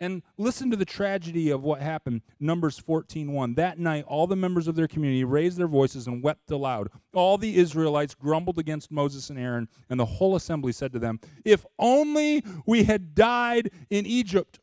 [0.00, 2.22] And listen to the tragedy of what happened.
[2.38, 3.54] Numbers 14:1.
[3.54, 6.88] That night all the members of their community raised their voices and wept aloud.
[7.12, 11.18] All the Israelites grumbled against Moses and Aaron, and the whole assembly said to them,
[11.44, 14.60] "If only we had died in Egypt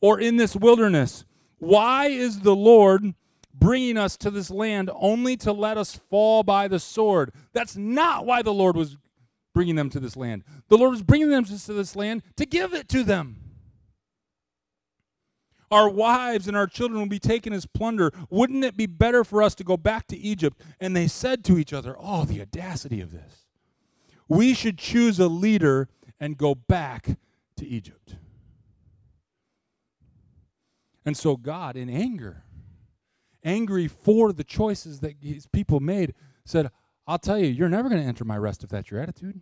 [0.00, 1.24] or in this wilderness.
[1.58, 3.14] Why is the Lord
[3.58, 7.32] bringing us to this land only to let us fall by the sword.
[7.52, 8.96] That's not why the Lord was
[9.54, 10.44] bringing them to this land.
[10.68, 13.45] The Lord was bringing them to this land to give it to them.
[15.70, 18.12] Our wives and our children will be taken as plunder.
[18.30, 20.60] Wouldn't it be better for us to go back to Egypt?
[20.80, 23.46] And they said to each other, Oh, the audacity of this.
[24.28, 25.88] We should choose a leader
[26.20, 27.16] and go back
[27.56, 28.16] to Egypt.
[31.04, 32.42] And so God, in anger,
[33.44, 36.70] angry for the choices that his people made, said,
[37.06, 39.40] I'll tell you, you're never going to enter my rest if that's your attitude.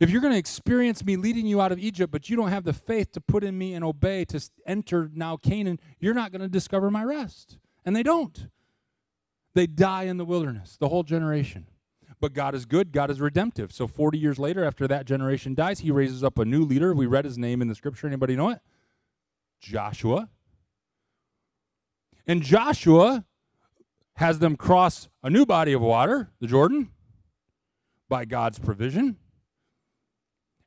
[0.00, 2.64] If you're going to experience me leading you out of Egypt, but you don't have
[2.64, 6.42] the faith to put in me and obey to enter now Canaan, you're not going
[6.42, 7.58] to discover my rest.
[7.84, 8.48] And they don't.
[9.54, 11.66] They die in the wilderness, the whole generation.
[12.20, 13.72] But God is good, God is redemptive.
[13.72, 16.92] So 40 years later, after that generation dies, he raises up a new leader.
[16.92, 18.06] We read his name in the scripture.
[18.06, 18.60] Anybody know it?
[19.60, 20.28] Joshua.
[22.26, 23.24] And Joshua
[24.16, 26.90] has them cross a new body of water, the Jordan,
[28.08, 29.16] by God's provision,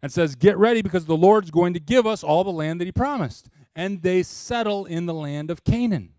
[0.01, 2.85] and says, Get ready because the Lord's going to give us all the land that
[2.85, 3.49] He promised.
[3.75, 6.13] And they settle in the land of Canaan.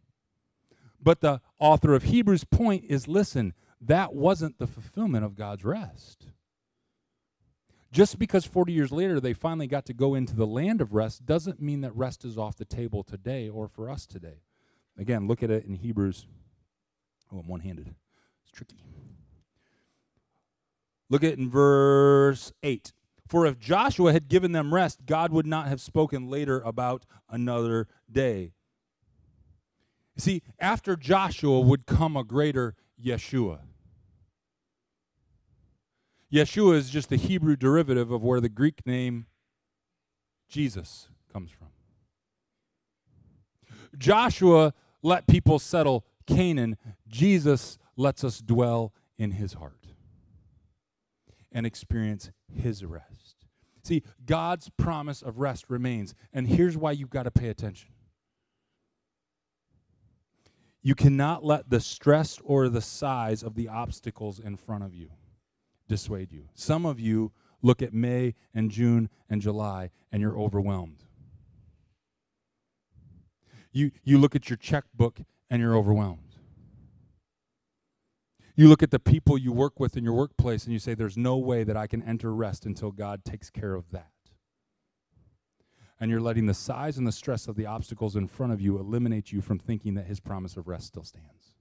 [1.02, 6.28] But the author of Hebrews' point is listen, that wasn't the fulfillment of God's rest.
[7.90, 11.26] Just because 40 years later they finally got to go into the land of rest
[11.26, 14.40] doesn't mean that rest is off the table today or for us today.
[14.96, 16.26] Again, look at it in Hebrews.
[17.30, 17.94] Oh, I'm one handed.
[18.42, 18.76] It's tricky.
[21.10, 22.92] Look at it in verse 8.
[23.32, 27.88] For if Joshua had given them rest, God would not have spoken later about another
[28.12, 28.52] day.
[30.18, 33.60] See, after Joshua would come a greater Yeshua.
[36.30, 39.24] Yeshua is just the Hebrew derivative of where the Greek name
[40.46, 41.68] Jesus comes from.
[43.96, 46.76] Joshua let people settle Canaan.
[47.08, 49.86] Jesus lets us dwell in his heart
[51.50, 53.21] and experience his rest.
[53.82, 56.14] See, God's promise of rest remains.
[56.32, 57.90] And here's why you've got to pay attention.
[60.82, 65.10] You cannot let the stress or the size of the obstacles in front of you
[65.88, 66.48] dissuade you.
[66.54, 71.04] Some of you look at May and June and July and you're overwhelmed.
[73.72, 76.31] You, you look at your checkbook and you're overwhelmed.
[78.54, 81.16] You look at the people you work with in your workplace and you say, There's
[81.16, 84.10] no way that I can enter rest until God takes care of that.
[85.98, 88.78] And you're letting the size and the stress of the obstacles in front of you
[88.78, 91.52] eliminate you from thinking that His promise of rest still stands.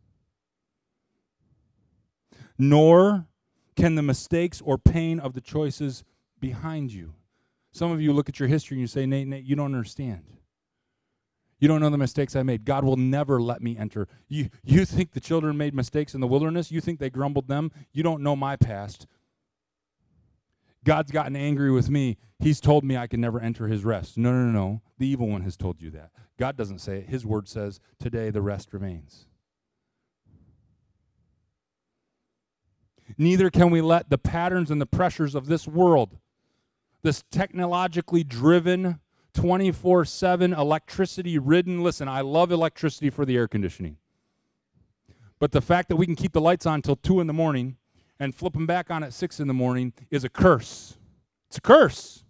[2.58, 3.28] Nor
[3.76, 6.04] can the mistakes or pain of the choices
[6.40, 7.14] behind you.
[7.72, 10.34] Some of you look at your history and you say, Nate, Nate, you don't understand.
[11.62, 12.66] You don't know the mistakes I made.
[12.66, 14.08] God will never let me enter.
[14.28, 16.72] You, you think the children made mistakes in the wilderness?
[16.72, 17.72] You think they grumbled them?
[17.94, 19.06] You don't know my past.
[20.84, 22.18] God's gotten angry with me.
[22.40, 24.18] He's told me I can never enter his rest.
[24.18, 24.82] No, no, no, no.
[24.98, 26.10] The evil one has told you that.
[26.40, 27.10] God doesn't say it.
[27.10, 29.28] His word says, today the rest remains.
[33.20, 36.18] Neither can we let the patterns and the pressures of this world,
[37.04, 39.00] this technologically driven,
[39.34, 41.84] 24 7 electricity ridden.
[41.84, 43.98] Listen, I love electricity for the air conditioning.
[45.40, 47.78] But the fact that we can keep the lights on until 2 in the morning
[48.20, 50.98] and flip them back on at 6 in the morning is a curse.
[51.48, 52.24] It's a curse.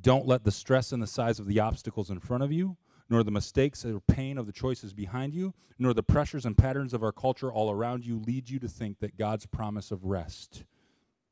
[0.00, 2.76] Don't let the stress and the size of the obstacles in front of you,
[3.08, 6.92] nor the mistakes or pain of the choices behind you, nor the pressures and patterns
[6.92, 10.64] of our culture all around you lead you to think that God's promise of rest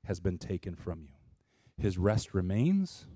[0.04, 1.14] has been taken from you.
[1.78, 3.06] His rest remains.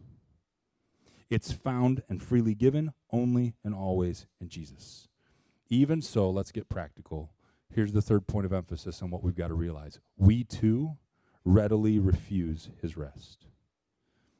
[1.30, 5.08] It's found and freely given only and always in Jesus.
[5.68, 7.32] Even so, let's get practical.
[7.72, 9.98] Here's the third point of emphasis on what we've got to realize.
[10.16, 10.96] We too
[11.44, 13.46] readily refuse his rest.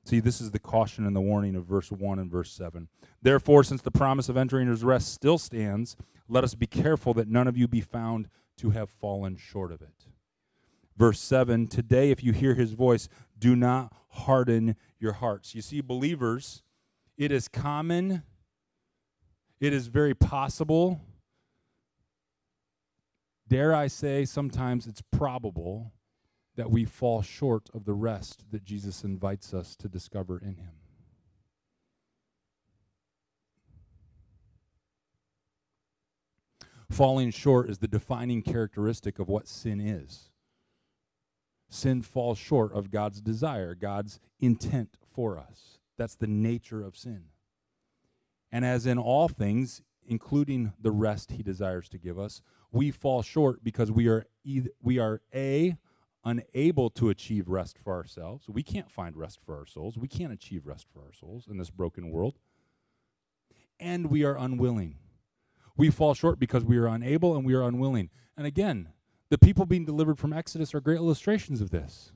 [0.05, 2.89] See, this is the caution and the warning of verse 1 and verse 7.
[3.23, 5.97] Therefore, since the promise of entering his rest still stands,
[6.29, 8.29] let us be careful that none of you be found
[8.59, 10.07] to have fallen short of it.
[10.97, 15.55] Verse 7 Today, if you hear his voice, do not harden your hearts.
[15.55, 16.63] You see, believers,
[17.17, 18.23] it is common,
[19.61, 21.01] it is very possible,
[23.49, 25.93] dare I say, sometimes it's probable
[26.57, 30.73] that we fall short of the rest that Jesus invites us to discover in him.
[36.91, 40.31] Falling short is the defining characteristic of what sin is
[41.75, 45.79] sin falls short of God's desire, God's intent for us.
[45.97, 47.25] That's the nature of sin.
[48.51, 53.23] And as in all things, including the rest he desires to give us, we fall
[53.23, 55.77] short because we are either, we are a
[56.25, 58.49] unable to achieve rest for ourselves.
[58.49, 59.99] We can't find rest for our souls.
[59.99, 62.39] We can't achieve rest for our souls in this broken world.
[63.79, 64.97] And we are unwilling.
[65.77, 68.09] We fall short because we are unable and we are unwilling.
[68.37, 68.89] And again,
[69.35, 72.13] the people being delivered from Exodus are great illustrations of this.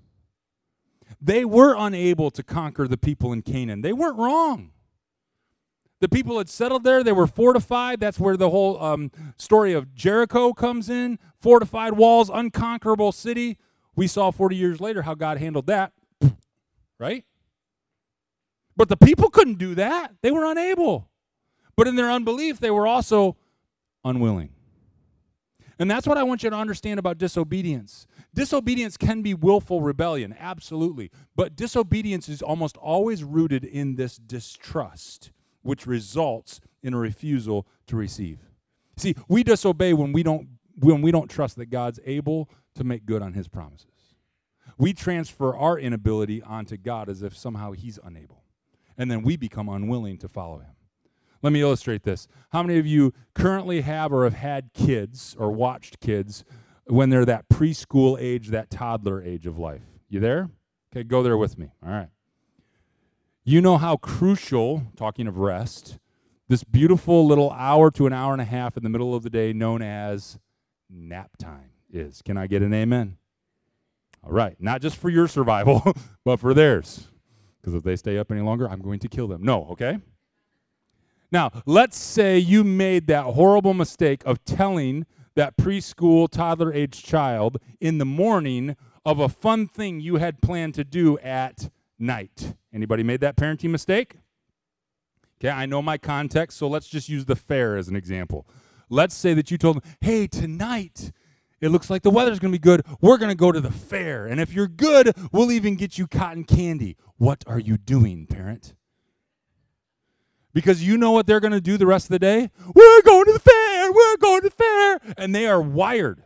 [1.20, 3.80] They were unable to conquer the people in Canaan.
[3.80, 4.70] They weren't wrong.
[5.98, 7.02] The people had settled there.
[7.02, 7.98] They were fortified.
[7.98, 13.58] That's where the whole um, story of Jericho comes in fortified walls, unconquerable city.
[13.96, 15.92] We saw 40 years later how God handled that,
[17.00, 17.24] right?
[18.76, 20.14] But the people couldn't do that.
[20.22, 21.10] They were unable.
[21.74, 23.36] But in their unbelief, they were also
[24.04, 24.50] unwilling.
[25.78, 28.06] And that's what I want you to understand about disobedience.
[28.34, 31.10] Disobedience can be willful rebellion, absolutely.
[31.36, 35.30] But disobedience is almost always rooted in this distrust,
[35.62, 38.40] which results in a refusal to receive.
[38.96, 40.48] See, we disobey when we don't
[40.80, 44.14] when we don't trust that God's able to make good on his promises.
[44.76, 48.44] We transfer our inability onto God as if somehow he's unable.
[48.96, 50.70] And then we become unwilling to follow him.
[51.42, 52.26] Let me illustrate this.
[52.50, 56.44] How many of you currently have or have had kids or watched kids
[56.86, 59.82] when they're that preschool age, that toddler age of life?
[60.08, 60.50] You there?
[60.92, 61.70] Okay, go there with me.
[61.84, 62.08] All right.
[63.44, 65.98] You know how crucial, talking of rest,
[66.48, 69.30] this beautiful little hour to an hour and a half in the middle of the
[69.30, 70.38] day known as
[70.90, 72.20] nap time is.
[72.22, 73.16] Can I get an amen?
[74.24, 74.56] All right.
[74.58, 77.08] Not just for your survival, but for theirs.
[77.60, 79.42] Because if they stay up any longer, I'm going to kill them.
[79.42, 79.98] No, okay?
[81.30, 87.58] Now, let's say you made that horrible mistake of telling that preschool, toddler age child
[87.80, 92.54] in the morning of a fun thing you had planned to do at night.
[92.72, 94.16] Anybody made that parenting mistake?
[95.40, 98.46] Okay, I know my context, so let's just use the fair as an example.
[98.90, 101.12] Let's say that you told them, hey, tonight
[101.60, 102.84] it looks like the weather's to be good.
[103.00, 104.26] We're to go to the fair.
[104.26, 106.96] And if you're good, we'll even get you cotton candy.
[107.16, 108.74] What are you doing, parent?
[110.58, 112.50] Because you know what they're going to do the rest of the day?
[112.74, 113.92] We're going to the fair.
[113.92, 115.14] We're going to the fair.
[115.16, 116.24] And they are wired.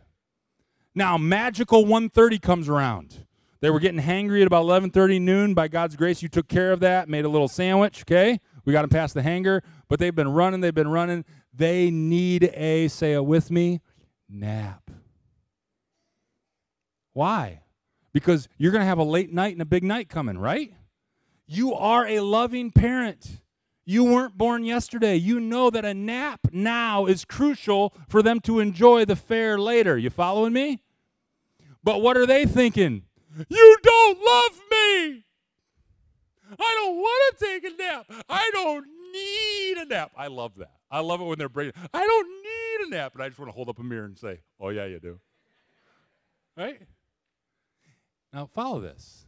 [0.95, 3.27] Now, magical 1:30 comes around.
[3.61, 5.53] They were getting hangry at about 11:30 noon.
[5.53, 8.39] By God's grace, you took care of that, made a little sandwich, okay?
[8.65, 11.25] We got them past the hanger, but they've been running, they've been running.
[11.53, 13.81] They need a say it with me,
[14.27, 14.89] nap.
[17.13, 17.61] Why?
[18.13, 20.73] Because you're going to have a late night and a big night coming, right?
[21.45, 23.42] You are a loving parent.
[23.85, 25.15] You weren't born yesterday.
[25.15, 29.97] You know that a nap now is crucial for them to enjoy the fair later.
[29.97, 30.79] You following me?
[31.83, 33.03] But what are they thinking?
[33.49, 35.23] You don't love me.
[36.59, 38.05] I don't want to take a nap.
[38.29, 40.11] I don't need a nap.
[40.15, 40.71] I love that.
[40.89, 41.73] I love it when they're breaking.
[41.93, 43.15] I don't need a nap.
[43.15, 45.19] And I just want to hold up a mirror and say, Oh, yeah, you do.
[46.55, 46.79] Right?
[48.31, 49.25] Now, follow this.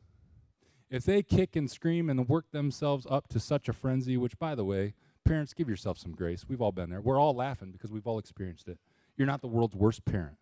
[0.95, 4.55] If they kick and scream and work themselves up to such a frenzy, which, by
[4.55, 4.93] the way,
[5.25, 6.45] parents, give yourself some grace.
[6.47, 7.01] We've all been there.
[7.01, 8.79] We're all laughing because we've all experienced it.
[9.17, 10.37] You're not the world's worst parent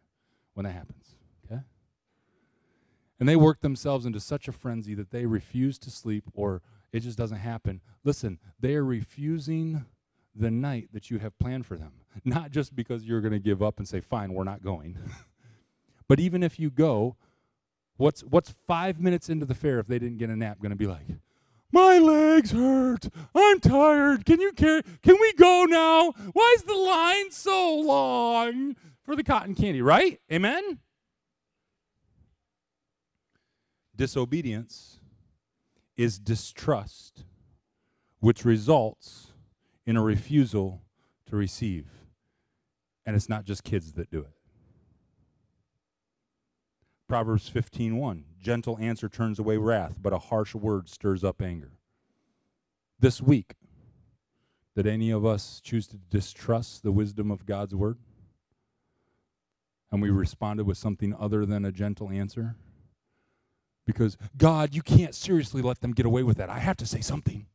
[0.53, 1.61] when that happens, okay?
[3.19, 6.61] And they work themselves into such a frenzy that they refuse to sleep or
[6.91, 7.81] it just doesn't happen.
[8.03, 9.85] Listen, they are refusing
[10.35, 11.93] the night that you have planned for them.
[12.23, 14.99] Not just because you're going to give up and say, fine, we're not going.
[16.07, 17.15] but even if you go,
[18.03, 20.75] what's, what's five minutes into the fair if they didn't get a nap going to
[20.75, 21.07] be like?
[21.71, 23.07] My legs hurt.
[23.33, 24.25] I'm tired.
[24.25, 24.83] Can you carry?
[25.01, 26.11] Can we go now?
[26.33, 29.81] Why is the line so long for the cotton candy?
[29.81, 30.19] Right?
[30.31, 30.79] Amen.
[33.95, 34.99] Disobedience
[35.97, 37.23] is distrust,
[38.19, 39.31] which results
[39.85, 40.81] in a refusal
[41.27, 41.87] to receive.
[43.05, 44.32] And it's not just kids that do it.
[47.07, 51.71] Proverbs 15:1 Gentle answer turns away wrath, but a harsh word stirs up anger.
[52.99, 53.55] This week,
[54.75, 57.97] did any of us choose to distrust the wisdom of God's word?
[59.91, 62.55] And we responded with something other than a gentle answer?
[63.85, 66.49] Because, God, you can't seriously let them get away with that.
[66.49, 67.45] I have to say something,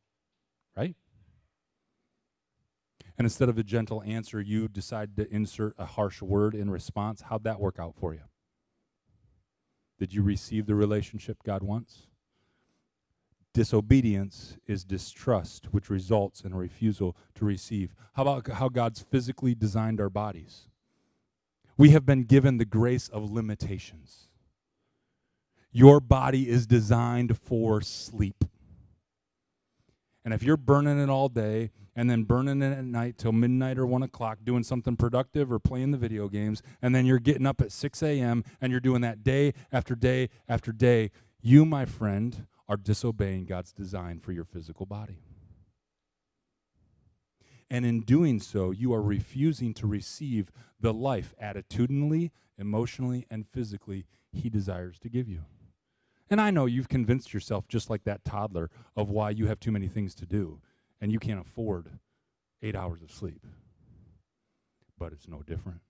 [0.77, 0.95] right?
[3.17, 7.23] And instead of a gentle answer, you decide to insert a harsh word in response.
[7.23, 8.28] How'd that work out for you?
[9.99, 12.07] Did you receive the relationship God wants?
[13.53, 17.93] Disobedience is distrust, which results in a refusal to receive.
[18.13, 20.67] How about how God's physically designed our bodies?
[21.77, 24.27] We have been given the grace of limitations.
[25.71, 28.45] Your body is designed for sleep.
[30.29, 33.79] And if you're burning it all day and then burning it at night till midnight
[33.79, 37.47] or one o'clock, doing something productive or playing the video games, and then you're getting
[37.47, 38.43] up at 6 a.m.
[38.61, 41.09] and you're doing that day after day after day,
[41.41, 45.17] you, my friend, are disobeying God's design for your physical body.
[47.67, 54.05] And in doing so, you are refusing to receive the life attitudinally, emotionally, and physically
[54.31, 55.45] He desires to give you.
[56.29, 59.71] And I know you've convinced yourself, just like that toddler, of why you have too
[59.71, 60.61] many things to do
[61.01, 61.87] and you can't afford
[62.61, 63.45] eight hours of sleep.
[64.97, 65.81] But it's no different.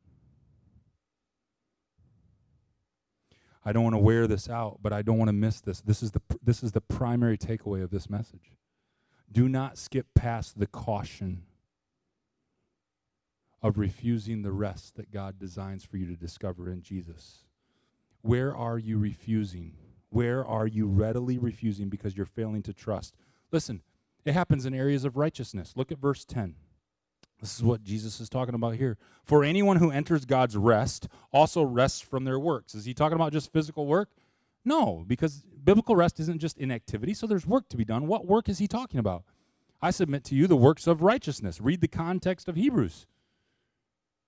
[3.65, 5.81] I don't want to wear this out, but I don't want to miss this.
[5.81, 8.53] This is the this is the primary takeaway of this message.
[9.31, 11.43] Do not skip past the caution
[13.61, 17.43] of refusing the rest that God designs for you to discover in Jesus.
[18.21, 19.73] Where are you refusing?
[20.09, 23.15] Where are you readily refusing because you're failing to trust?
[23.51, 23.81] Listen,
[24.25, 25.73] it happens in areas of righteousness.
[25.75, 26.55] Look at verse 10.
[27.39, 28.97] This is what Jesus is talking about here.
[29.23, 32.75] For anyone who enters God's rest also rests from their works.
[32.75, 34.09] Is he talking about just physical work?
[34.65, 38.07] No, because biblical rest isn't just inactivity, so there's work to be done.
[38.07, 39.23] What work is he talking about?
[39.81, 41.61] I submit to you the works of righteousness.
[41.61, 43.07] Read the context of Hebrews.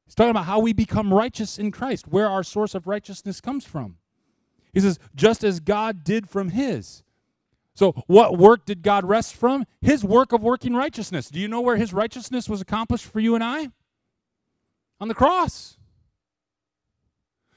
[0.06, 3.66] He's talking about how we become righteous in Christ, where our source of righteousness comes
[3.66, 3.98] from.
[4.74, 7.04] He says, just as God did from his.
[7.74, 9.66] So, what work did God rest from?
[9.82, 11.30] His work of working righteousness.
[11.30, 13.70] Do you know where his righteousness was accomplished for you and I?
[15.00, 15.78] On the cross.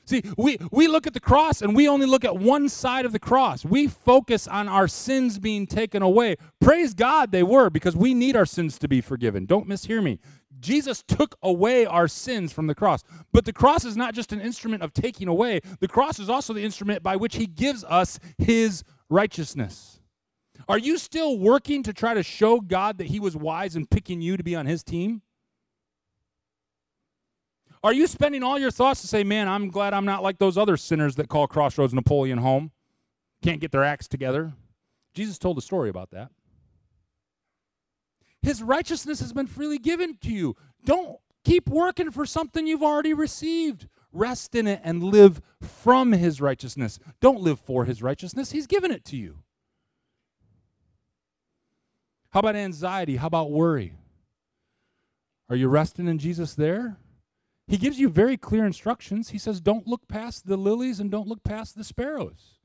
[0.07, 3.13] See, we, we look at the cross and we only look at one side of
[3.13, 3.65] the cross.
[3.65, 6.37] We focus on our sins being taken away.
[6.61, 9.47] Praise God they were because we need our sins to be forgiven.
[9.47, 10.19] Don't mishear me.
[10.65, 13.05] Jesus took away our sins from the cross.
[13.33, 16.55] But the cross is not just an instrument of taking away, the cross is also
[16.55, 20.01] the instrument by which he gives us his righteousness.
[20.67, 24.23] Are you still working to try to show God that he was wise in picking
[24.23, 25.21] you to be on his team?
[27.83, 30.57] Are you spending all your thoughts to say, man, I'm glad I'm not like those
[30.57, 32.71] other sinners that call Crossroads Napoleon home?
[33.43, 34.55] Can't get their acts together.
[35.13, 36.31] Jesus told a story about that.
[38.45, 40.55] His righteousness has been freely given to you.
[40.85, 43.89] Don't keep working for something you've already received.
[44.13, 46.99] Rest in it and live from His righteousness.
[47.21, 49.39] Don't live for His righteousness, He's given it to you.
[52.33, 53.17] How about anxiety?
[53.17, 53.95] How about worry?
[55.49, 56.99] Are you resting in Jesus there?
[57.67, 59.31] He gives you very clear instructions.
[59.31, 62.59] He says, Don't look past the lilies and don't look past the sparrows.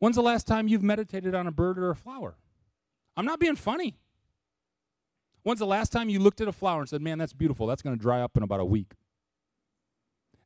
[0.00, 2.34] When's the last time you've meditated on a bird or a flower?
[3.16, 3.98] I'm not being funny.
[5.42, 7.66] When's the last time you looked at a flower and said, Man, that's beautiful.
[7.66, 8.92] That's going to dry up in about a week?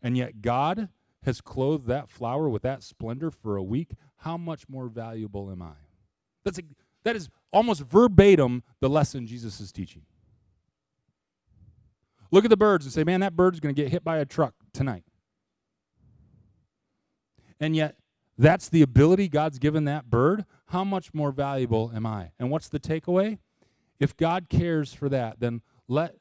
[0.03, 0.89] And yet, God
[1.25, 3.91] has clothed that flower with that splendor for a week.
[4.19, 5.75] How much more valuable am I?
[6.45, 6.63] That's a,
[7.05, 10.03] that is almost verbatim the lesson Jesus is teaching.
[12.31, 14.25] Look at the birds and say, man, that bird's going to get hit by a
[14.25, 15.05] truck tonight.
[17.59, 17.97] And yet,
[18.39, 20.45] that's the ability God's given that bird.
[20.67, 22.33] How much more valuable am I?
[22.39, 23.39] And what's the takeaway?
[23.99, 26.17] If God cares for that, then let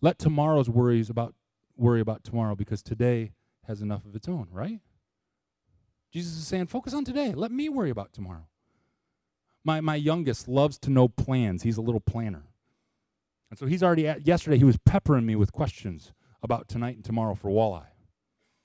[0.00, 1.34] let tomorrow's worries about
[1.76, 3.32] worry about tomorrow because today
[3.66, 4.80] has enough of its own, right?
[6.12, 7.32] Jesus is saying, focus on today.
[7.32, 8.46] Let me worry about tomorrow.
[9.64, 11.62] My my youngest loves to know plans.
[11.62, 12.44] He's a little planner.
[13.50, 16.12] And so he's already at, yesterday he was peppering me with questions
[16.42, 17.86] about tonight and tomorrow for walleye.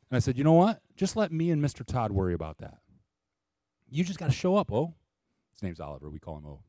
[0.09, 0.81] And I said, "You know what?
[0.95, 1.85] Just let me and Mr.
[1.85, 2.79] Todd worry about that.
[3.89, 4.95] You just got to show up, oh."
[5.53, 6.09] His name's Oliver.
[6.09, 6.59] We call him O.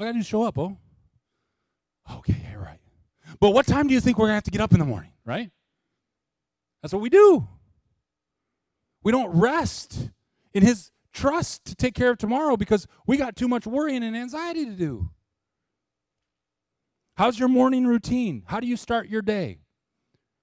[0.00, 0.78] I got to show up, oh.
[2.16, 2.80] Okay, yeah, right.
[3.38, 4.84] But what time do you think we're going to have to get up in the
[4.86, 5.50] morning, right?
[6.82, 7.46] That's what we do.
[9.02, 10.10] We don't rest
[10.54, 14.16] in his trust to take care of tomorrow because we got too much worrying and
[14.16, 15.10] anxiety to do.
[17.16, 18.44] How's your morning routine?
[18.46, 19.58] How do you start your day?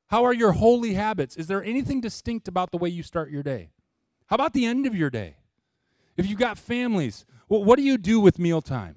[0.08, 1.36] How are your holy habits?
[1.36, 3.72] Is there anything distinct about the way you start your day?
[4.28, 5.38] How about the end of your day?
[6.16, 8.96] If you've got families, well, what do you do with mealtime?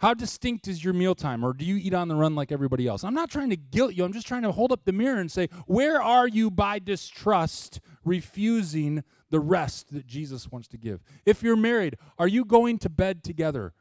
[0.00, 1.44] How distinct is your mealtime?
[1.44, 3.04] Or do you eat on the run like everybody else?
[3.04, 4.02] I'm not trying to guilt you.
[4.02, 7.80] I'm just trying to hold up the mirror and say, where are you by distrust,
[8.02, 11.02] refusing the rest that Jesus wants to give?
[11.26, 13.74] If you're married, are you going to bed together?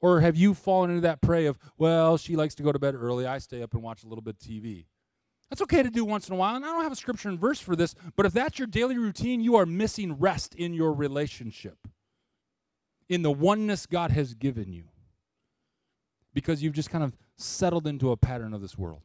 [0.00, 2.94] Or have you fallen into that prey of, well, she likes to go to bed
[2.94, 4.84] early, I stay up and watch a little bit of TV?
[5.50, 6.54] That's okay to do once in a while.
[6.54, 8.98] And I don't have a scripture and verse for this, but if that's your daily
[8.98, 11.88] routine, you are missing rest in your relationship,
[13.08, 14.84] in the oneness God has given you
[16.36, 19.00] because you've just kind of settled into a pattern of this world.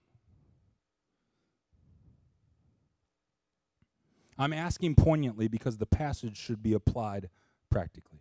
[4.38, 7.30] I'm asking poignantly because the passage should be applied
[7.70, 8.20] practically.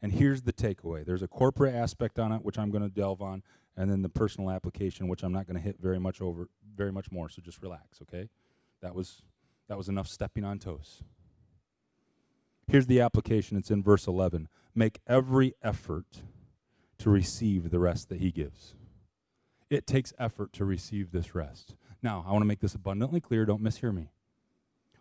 [0.00, 3.20] And here's the takeaway there's a corporate aspect on it, which I'm going to delve
[3.20, 3.42] on,
[3.76, 6.92] and then the personal application, which I'm not going to hit very much over, very
[6.92, 7.28] much more.
[7.28, 8.28] So just relax, okay?
[8.80, 9.22] That was
[9.68, 11.02] that was enough stepping on toes.
[12.68, 13.56] Here's the application.
[13.56, 14.46] It's in verse 11.
[14.72, 16.22] Make every effort
[16.98, 18.74] to receive the rest that He gives.
[19.68, 21.74] It takes effort to receive this rest.
[22.02, 23.44] Now, I want to make this abundantly clear.
[23.44, 24.10] Don't mishear me.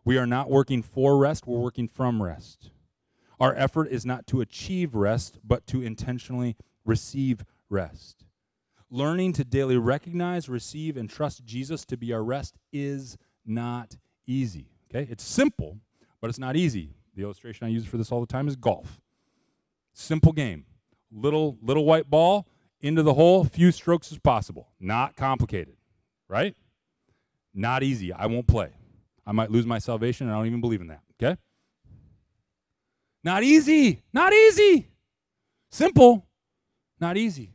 [0.03, 2.69] We are not working for rest, we're working from rest.
[3.39, 8.23] Our effort is not to achieve rest, but to intentionally receive rest.
[8.89, 14.69] Learning to daily recognize, receive, and trust Jesus to be our rest is not easy.
[14.89, 15.11] Okay?
[15.11, 15.79] It's simple,
[16.21, 16.93] but it's not easy.
[17.15, 19.01] The illustration I use for this all the time is golf.
[19.93, 20.65] Simple game
[21.11, 22.47] little little white ball
[22.81, 24.69] into the hole, few strokes as possible.
[24.79, 25.75] Not complicated,
[26.27, 26.55] right?
[27.53, 28.13] Not easy.
[28.13, 28.71] I won't play.
[29.25, 31.01] I might lose my salvation, and I don't even believe in that.
[31.21, 31.39] Okay?
[33.23, 34.03] Not easy.
[34.13, 34.89] Not easy.
[35.71, 36.27] Simple.
[36.99, 37.53] Not easy.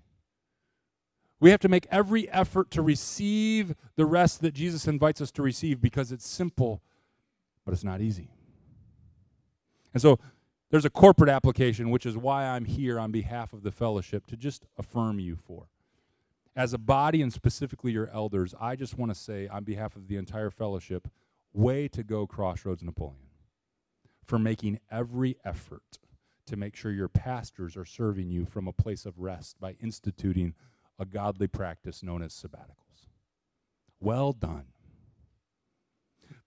[1.39, 5.43] We have to make every effort to receive the rest that Jesus invites us to
[5.43, 6.83] receive because it's simple,
[7.65, 8.31] but it's not easy.
[9.95, 10.19] And so
[10.71, 14.37] there's a corporate application, which is why I'm here on behalf of the fellowship to
[14.37, 15.67] just affirm you for.
[16.55, 20.09] As a body and specifically your elders, I just want to say on behalf of
[20.09, 21.09] the entire fellowship,
[21.53, 23.31] way to go, Crossroads Napoleon,
[24.25, 25.99] for making every effort
[26.47, 30.55] to make sure your pastors are serving you from a place of rest by instituting
[30.99, 33.09] a godly practice known as sabbaticals.
[34.01, 34.67] Well done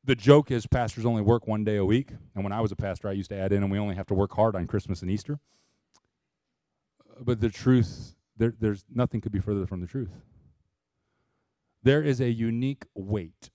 [0.06, 2.10] the joke is pastors only work one day a week.
[2.36, 4.08] And when I was a pastor, I used to add in, and we only have
[4.08, 5.40] to work hard on Christmas and Easter.
[7.10, 10.12] Uh, but the truth, there, there's nothing could be further from the truth.
[11.84, 13.50] There is a unique weight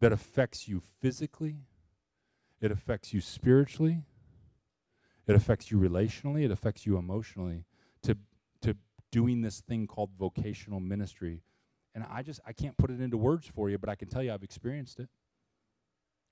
[0.00, 1.58] that affects you physically,
[2.60, 4.02] it affects you spiritually,
[5.26, 7.64] it affects you relationally, it affects you emotionally
[8.02, 8.16] to,
[8.62, 8.76] to
[9.12, 11.42] doing this thing called vocational ministry
[11.94, 14.22] and I just I can't put it into words for you, but I can tell
[14.22, 15.08] you I've experienced it.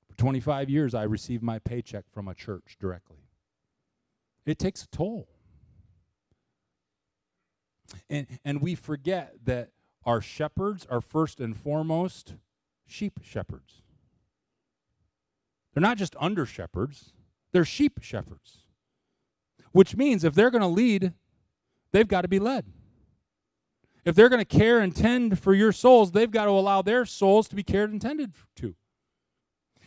[0.09, 3.19] For 25 years I received my paycheck from a church directly.
[4.47, 5.29] It takes a toll.
[8.09, 9.71] And, and we forget that
[10.05, 12.35] our shepherds are first and foremost
[12.87, 13.83] sheep shepherds.
[15.75, 17.13] They're not just under shepherds,
[17.53, 18.65] they're sheep shepherds.
[19.73, 21.13] Which means if they're going to lead,
[21.93, 22.65] they've got to be led.
[24.05, 27.05] If they're going to care and tend for your souls, they've got to allow their
[27.05, 28.75] souls to be cared and tended to.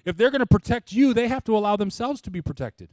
[0.06, 2.90] If they're going to protect you, they have to allow themselves to be protected.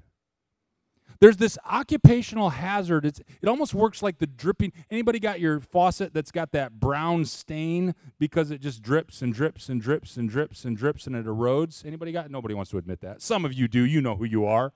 [1.20, 3.04] There's this occupational hazard.
[3.04, 4.72] It's, it almost works like the dripping.
[4.90, 9.68] Anybody got your faucet that's got that brown stain because it just drips and drips
[9.68, 11.84] and drips and drips and drips and it erodes?
[11.84, 12.30] Anybody got?
[12.30, 13.20] Nobody wants to admit that.
[13.20, 13.84] Some of you do.
[13.84, 14.72] You know who you are.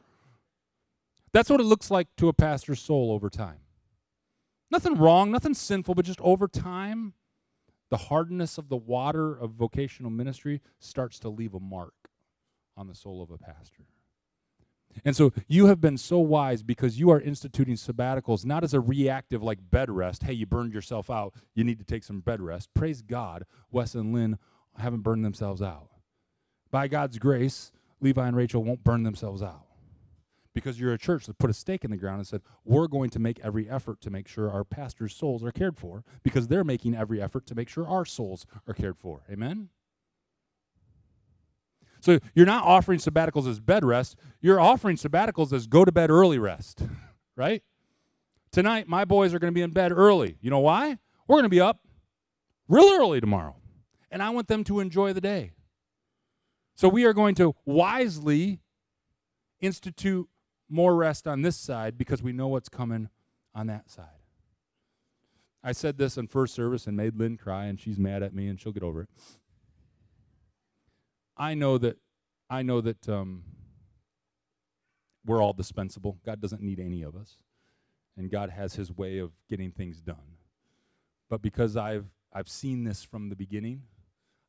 [1.33, 3.61] That's what it looks like to a pastor's soul over time.
[4.71, 7.15] Nothing wrong, nothing sinful, but just over time,
[7.91, 11.95] the hardness of the water of vocational ministry starts to leave a mark
[12.77, 13.85] on the soul of a pastor.
[15.05, 18.81] And so you have been so wise because you are instituting sabbaticals not as a
[18.81, 20.23] reactive like bed rest.
[20.23, 21.35] Hey, you burned yourself out.
[21.55, 22.73] You need to take some bed rest.
[22.75, 24.39] Praise God, Wes and Lynn
[24.79, 25.89] haven't burned themselves out.
[26.71, 29.67] By God's grace, Levi and Rachel won't burn themselves out.
[30.55, 33.11] Because you're a church that put a stake in the ground and said, we're going
[33.11, 36.65] to make every effort to make sure our pastors' souls are cared for because they're
[36.65, 39.23] making every effort to make sure our souls are cared for.
[39.31, 39.71] Amen?
[42.05, 46.11] So you're not offering sabbaticals as bed rest, you're offering sabbaticals as go to bed
[46.11, 46.83] early rest,
[47.37, 47.63] right?
[48.53, 50.37] Tonight, my boys are going to be in bed early.
[50.41, 50.99] You know why?
[51.27, 51.81] We're going to be up
[52.69, 53.57] real early tomorrow,
[54.11, 55.55] and I want them to enjoy the day.
[56.75, 58.61] So we are going to wisely
[59.61, 60.29] institute
[60.69, 63.09] more rest on this side because we know what's coming
[63.55, 64.07] on that side.
[65.63, 68.49] I said this in first service and made Lynn cry, and she's mad at me,
[68.49, 69.09] and she'll get over it.
[71.37, 71.97] I know that
[72.51, 73.45] I know that um,
[75.25, 76.19] we're all dispensable.
[76.25, 77.39] God doesn't need any of us,
[78.17, 80.37] and God has His way of getting things done.
[81.31, 83.85] But because I've I've seen this from the beginning,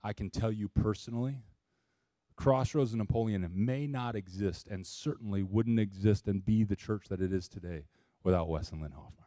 [0.03, 1.38] I can tell you personally,
[2.36, 7.21] Crossroads and Napoleon may not exist, and certainly wouldn't exist and be the church that
[7.21, 7.86] it is today
[8.23, 9.25] without Wes and Lynn Hoffmeyer.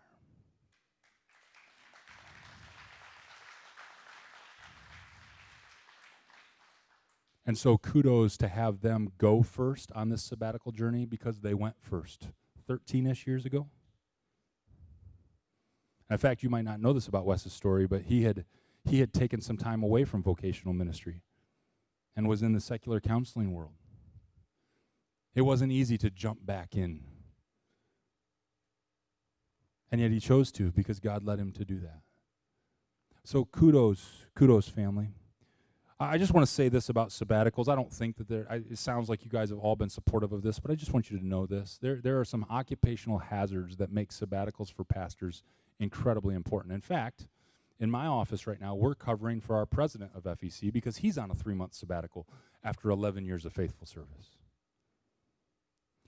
[7.47, 11.77] And so kudos to have them go first on this sabbatical journey because they went
[11.81, 12.29] first
[12.67, 13.69] 13 ish years ago.
[16.11, 18.45] In fact, you might not know this about Wes's story, but he had
[18.85, 21.23] he had taken some time away from vocational ministry
[22.17, 23.75] and was in the secular counseling world.
[25.35, 27.05] It wasn't easy to jump back in.
[29.91, 32.01] And yet he chose to because God led him to do that.
[33.25, 35.11] So kudos, kudos family.
[36.01, 37.69] I just want to say this about sabbaticals.
[37.69, 40.43] I don't think that there, it sounds like you guys have all been supportive of
[40.43, 41.77] this, but I just want you to know this.
[41.83, 45.43] There, there are some occupational hazards that make sabbaticals for pastors
[45.81, 46.73] incredibly important.
[46.73, 47.27] In fact,
[47.79, 51.31] in my office right now, we're covering for our president of FEC because he's on
[51.31, 52.27] a three month sabbatical
[52.65, 54.37] after 11 years of faithful service.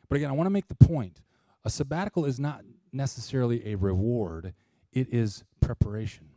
[0.08, 1.22] But again, I want to make the point
[1.64, 2.62] a sabbatical is not
[2.92, 4.54] necessarily a reward,
[4.92, 6.30] it is preparation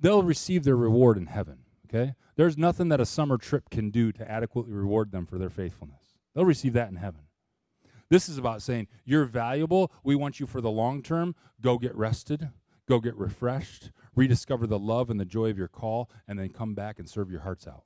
[0.00, 1.58] they'll receive their reward in heaven.
[1.88, 2.14] Okay?
[2.36, 6.18] There's nothing that a summer trip can do to adequately reward them for their faithfulness.
[6.34, 7.22] They'll receive that in heaven.
[8.08, 9.92] This is about saying, You're valuable.
[10.02, 11.34] We want you for the long term.
[11.60, 12.50] Go get rested.
[12.90, 13.92] Go get refreshed.
[14.16, 17.30] Rediscover the love and the joy of your call, and then come back and serve
[17.30, 17.84] your hearts out.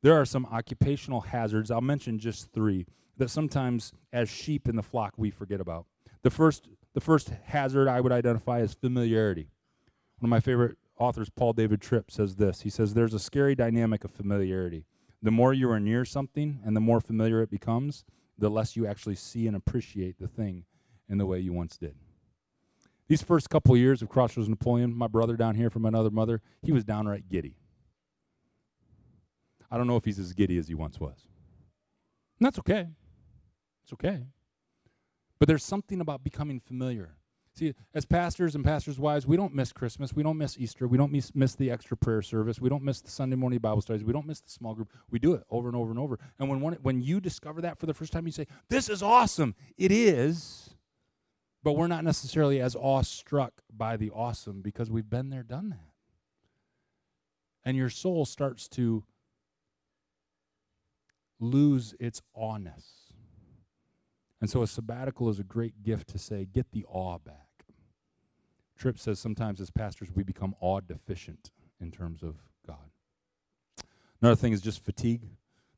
[0.00, 1.68] There are some occupational hazards.
[1.68, 2.86] I'll mention just three
[3.16, 5.86] that sometimes, as sheep in the flock, we forget about.
[6.22, 9.48] The first the first hazard I would identify as familiarity.
[10.20, 12.60] One of my favorite authors, Paul David Tripp, says this.
[12.60, 14.84] He says, There's a scary dynamic of familiarity.
[15.20, 18.04] The more you are near something and the more familiar it becomes,
[18.38, 20.66] the less you actually see and appreciate the thing
[21.10, 21.94] in the way you once did.
[23.08, 26.70] These first couple years of Crossroads Napoleon, my brother down here from another mother, he
[26.70, 27.56] was downright giddy.
[29.70, 31.26] I don't know if he's as giddy as he once was.
[32.38, 32.88] And that's okay.
[33.82, 34.24] It's okay.
[35.38, 37.16] But there's something about becoming familiar.
[37.54, 40.14] See, as pastors and pastors' wives, we don't miss Christmas.
[40.14, 40.86] We don't miss Easter.
[40.86, 42.60] We don't miss, miss the extra prayer service.
[42.60, 44.04] We don't miss the Sunday morning Bible studies.
[44.04, 44.88] We don't miss the small group.
[45.10, 46.18] We do it over and over and over.
[46.38, 49.02] And when, one, when you discover that for the first time, you say, This is
[49.02, 49.56] awesome.
[49.76, 50.70] It is.
[51.62, 55.92] But we're not necessarily as awestruck by the awesome because we've been there, done that.
[57.64, 59.04] And your soul starts to
[61.38, 63.12] lose its awness.
[64.40, 67.50] And so a sabbatical is a great gift to say, get the awe back.
[68.78, 72.36] Tripp says sometimes as pastors we become awe deficient in terms of
[72.66, 72.90] God.
[74.22, 75.28] Another thing is just fatigue.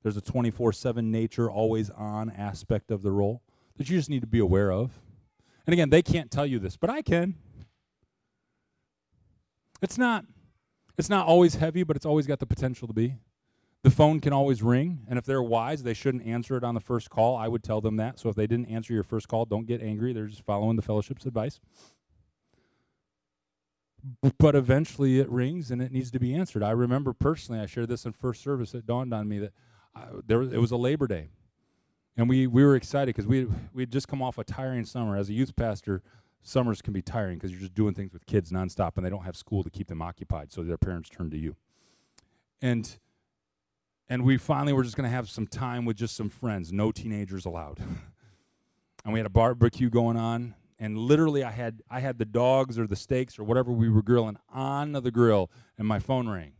[0.03, 3.43] There's a 24 7 nature, always on aspect of the role
[3.77, 5.01] that you just need to be aware of.
[5.67, 7.35] And again, they can't tell you this, but I can.
[9.81, 10.25] It's not
[10.99, 13.17] it's not always heavy, but it's always got the potential to be.
[13.83, 16.81] The phone can always ring, and if they're wise, they shouldn't answer it on the
[16.81, 17.37] first call.
[17.37, 18.21] I would tell them that.
[18.21, 20.13] So if they didn't answer your first call, don't get angry.
[20.13, 21.59] They're just following the fellowship's advice.
[24.39, 26.63] But eventually it rings and it needs to be answered.
[26.63, 28.75] I remember personally, I shared this in first service.
[28.75, 29.53] It dawned on me that
[29.95, 31.29] I, there it was a Labor Day,
[32.17, 35.17] and we we were excited because we we had just come off a tiring summer.
[35.17, 36.03] As a youth pastor,
[36.43, 39.25] summers can be tiring because you're just doing things with kids nonstop, and they don't
[39.25, 41.57] have school to keep them occupied, so their parents turn to you.
[42.61, 42.99] And
[44.09, 46.93] and we finally were just going to have some time with just some friends, no
[46.93, 47.79] teenagers allowed.
[49.05, 52.79] and we had a barbecue going on, and literally I had I had the dogs
[52.79, 56.53] or the steaks or whatever we were grilling on the grill, and my phone rang,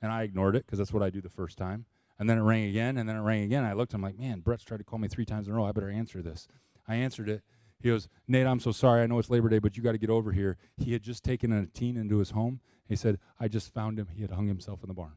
[0.00, 1.84] and I ignored it because that's what I do the first time.
[2.18, 3.64] And then it rang again, and then it rang again.
[3.64, 5.66] I looked, I'm like, man, Brett's tried to call me three times in a row.
[5.66, 6.48] I better answer this.
[6.88, 7.42] I answered it.
[7.78, 9.02] He goes, Nate, I'm so sorry.
[9.02, 10.56] I know it's Labor Day, but you got to get over here.
[10.78, 12.60] He had just taken a teen into his home.
[12.88, 14.08] He said, I just found him.
[14.14, 15.12] He had hung himself in the barn.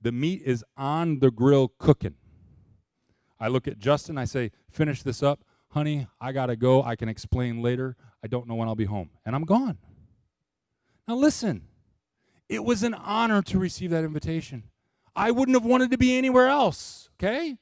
[0.00, 2.14] The meat is on the grill cooking.
[3.38, 4.16] I look at Justin.
[4.16, 5.44] I say, finish this up.
[5.70, 6.82] Honey, I got to go.
[6.82, 7.96] I can explain later.
[8.24, 9.10] I don't know when I'll be home.
[9.26, 9.78] And I'm gone.
[11.06, 11.62] Now, listen,
[12.48, 14.64] it was an honor to receive that invitation.
[15.14, 17.56] I wouldn't have wanted to be anywhere else, okay?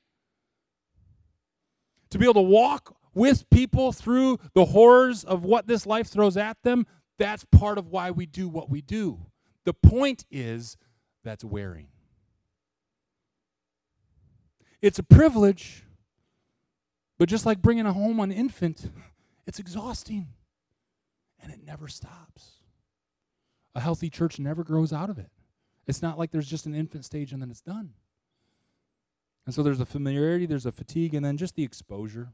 [2.10, 6.36] To be able to walk with people through the horrors of what this life throws
[6.36, 6.86] at them,
[7.18, 9.26] that's part of why we do what we do.
[9.64, 10.76] The point is
[11.24, 11.88] that's wearing.
[14.80, 15.84] It's a privilege,
[17.18, 18.90] but just like bringing a home an infant,
[19.46, 20.28] it's exhausting
[21.42, 22.62] and it never stops.
[23.74, 25.30] A healthy church never grows out of it.
[25.86, 27.94] It's not like there's just an infant stage and then it's done.
[29.46, 32.28] And so there's a familiarity, there's a fatigue, and then just the exposure.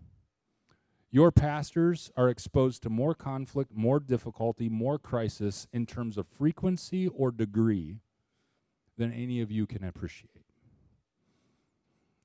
[1.11, 7.09] Your pastors are exposed to more conflict, more difficulty, more crisis in terms of frequency
[7.09, 8.01] or degree
[8.99, 10.42] than any of you can appreciate.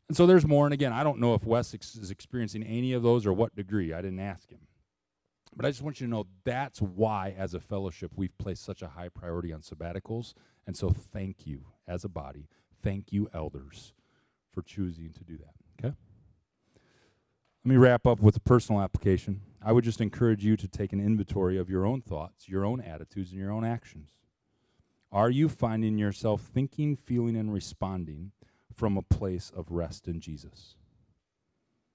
[0.08, 0.66] And so there's more.
[0.66, 3.56] And again, I don't know if Wes ex- is experiencing any of those or what
[3.56, 3.94] degree.
[3.94, 4.60] I didn't ask him.
[5.56, 8.82] But I just want you to know that's why, as a fellowship, we've placed such
[8.82, 10.34] a high priority on sabbaticals.
[10.66, 12.48] And so thank you as a body.
[12.82, 13.94] Thank you, elders,
[14.54, 15.54] for choosing to do that.
[15.80, 15.96] Okay?
[17.66, 19.42] Let me wrap up with a personal application.
[19.62, 22.82] I would just encourage you to take an inventory of your own thoughts, your own
[22.82, 24.12] attitudes, and your own actions.
[25.12, 28.32] Are you finding yourself thinking, feeling, and responding
[28.74, 30.76] from a place of rest in Jesus?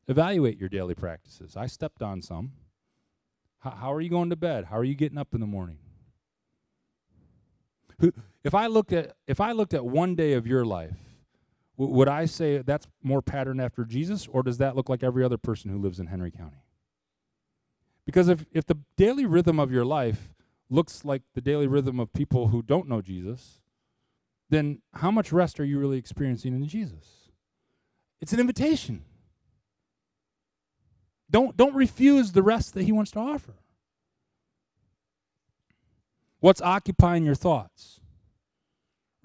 [0.06, 1.56] Evaluate your daily practices.
[1.56, 2.52] I stepped on some.
[3.58, 4.66] How, how are you going to bed?
[4.66, 5.78] How are you getting up in the morning?
[8.44, 11.06] If I looked at if I looked at one day of your life
[11.76, 15.36] would I say that's more pattern after Jesus, or does that look like every other
[15.36, 16.62] person who lives in Henry County?
[18.06, 20.32] Because if, if the daily rhythm of your life
[20.70, 23.60] looks like the daily rhythm of people who don't know Jesus,
[24.48, 27.30] then how much rest are you really experiencing in Jesus?
[28.20, 29.04] It's an invitation.
[31.30, 33.54] Don't, don't refuse the rest that he wants to offer.
[36.40, 38.00] What's occupying your thoughts?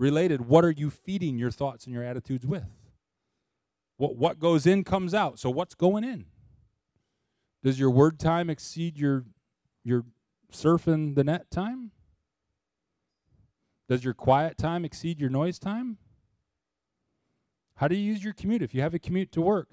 [0.01, 2.65] related, what are you feeding your thoughts and your attitudes with?
[3.97, 5.37] What, what goes in comes out.
[5.39, 6.25] So what's going in?
[7.63, 9.25] Does your word time exceed your
[9.83, 10.03] your
[10.51, 11.91] surfing the net time?
[13.87, 15.97] Does your quiet time exceed your noise time?
[17.75, 18.63] How do you use your commute?
[18.63, 19.69] If you have a commute to work,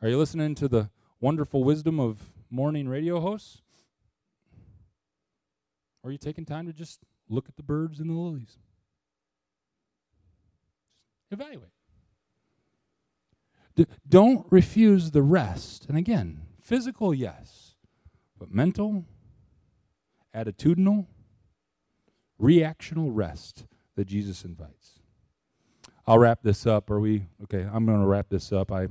[0.00, 0.90] are you listening to the
[1.20, 3.62] wonderful wisdom of morning radio hosts?
[6.02, 8.58] Or are you taking time to just look at the birds and the lilies?
[11.30, 11.70] Evaluate.
[13.74, 15.86] D- don't refuse the rest.
[15.88, 17.74] And again, physical, yes,
[18.38, 19.04] but mental,
[20.34, 21.06] attitudinal,
[22.40, 25.00] reactional rest that Jesus invites.
[26.06, 26.90] I'll wrap this up.
[26.90, 27.66] Are we okay?
[27.70, 28.70] I'm going to wrap this up.
[28.70, 28.86] I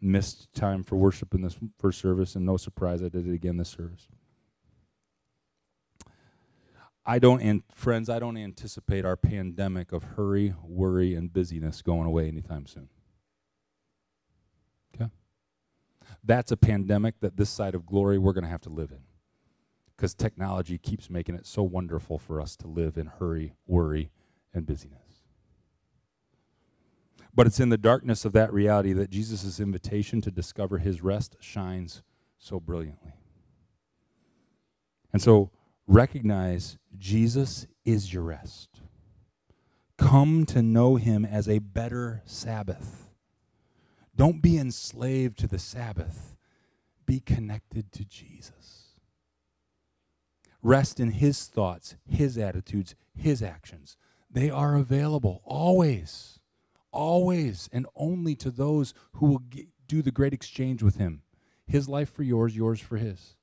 [0.00, 3.56] missed time for worship in this first service, and no surprise, I did it again
[3.56, 4.08] this service.
[7.06, 12.06] I don't, and friends, I don't anticipate our pandemic of hurry, worry, and busyness going
[12.06, 12.88] away anytime soon.
[14.94, 15.10] Okay?
[16.22, 19.00] That's a pandemic that this side of glory we're going to have to live in.
[19.96, 24.10] Because technology keeps making it so wonderful for us to live in hurry, worry,
[24.52, 25.03] and busyness.
[27.34, 31.36] But it's in the darkness of that reality that Jesus' invitation to discover his rest
[31.40, 32.02] shines
[32.38, 33.14] so brilliantly.
[35.12, 35.50] And so,
[35.86, 38.80] recognize Jesus is your rest.
[39.96, 43.08] Come to know him as a better Sabbath.
[44.16, 46.36] Don't be enslaved to the Sabbath.
[47.06, 48.94] be connected to Jesus.
[50.62, 53.96] Rest in his thoughts, his attitudes, his actions.
[54.30, 56.33] They are available always,
[56.94, 61.22] always, and only to those who will get, do the great exchange with him.
[61.66, 63.36] His life for yours, yours for his.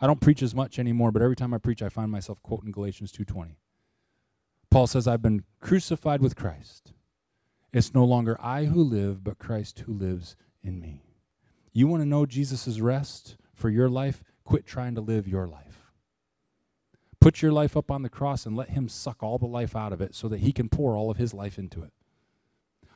[0.00, 2.70] I don't preach as much anymore, but every time I preach, I find myself quoting
[2.70, 3.58] Galatians 2:20.
[4.70, 6.92] Paul says, "I've been crucified with Christ.
[7.72, 11.04] It's no longer I who live, but Christ who lives in me."
[11.72, 14.24] You want to know Jesus' rest for your life?
[14.44, 15.92] Quit trying to live your life.
[17.20, 19.92] Put your life up on the cross and let him suck all the life out
[19.92, 21.92] of it so that he can pour all of his life into it.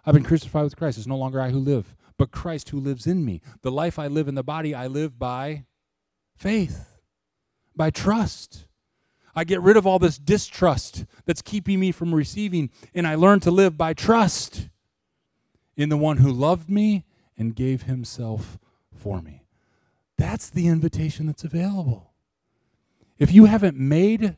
[0.04, 0.98] I've been crucified with Christ.
[0.98, 3.40] It's no longer I who live, but Christ who lives in me.
[3.62, 5.64] The life I live in the body, I live by
[6.36, 6.98] faith,
[7.76, 8.66] by trust.
[9.34, 13.40] I get rid of all this distrust that's keeping me from receiving, and I learn
[13.40, 14.68] to live by trust
[15.76, 17.04] in the one who loved me
[17.38, 18.58] and gave himself
[18.94, 19.46] for me.
[20.18, 22.12] That's the invitation that's available.
[23.18, 24.36] If you haven't made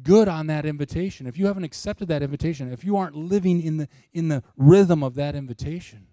[0.00, 3.76] good on that invitation, if you haven't accepted that invitation, if you aren't living in
[3.76, 6.06] the in the rhythm of that invitation,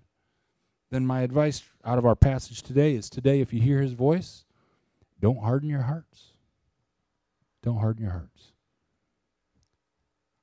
[0.92, 4.46] then my advice out of our passage today is today if you hear his voice,
[5.20, 6.34] don't harden your hearts.
[7.62, 8.54] Don't harden your hearts.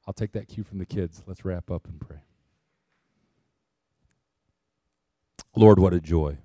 [0.06, 1.22] I'll take that cue from the kids.
[1.26, 2.18] Let's wrap up and pray.
[5.56, 6.38] Lord, what a joy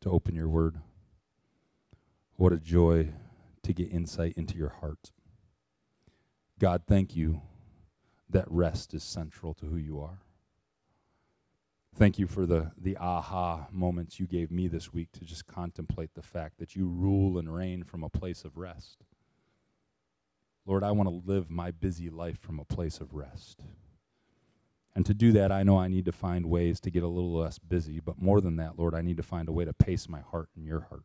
[0.00, 0.76] to open your word.
[2.34, 3.10] What a joy
[3.62, 5.12] to get insight into your heart.
[6.58, 7.42] God, thank you
[8.30, 10.20] that rest is central to who you are.
[11.94, 16.14] Thank you for the, the aha moments you gave me this week to just contemplate
[16.14, 19.04] the fact that you rule and reign from a place of rest.
[20.66, 23.62] Lord, I want to live my busy life from a place of rest.
[24.94, 27.34] And to do that, I know I need to find ways to get a little
[27.34, 28.00] less busy.
[28.00, 30.48] But more than that, Lord, I need to find a way to pace my heart
[30.56, 31.04] and your heart.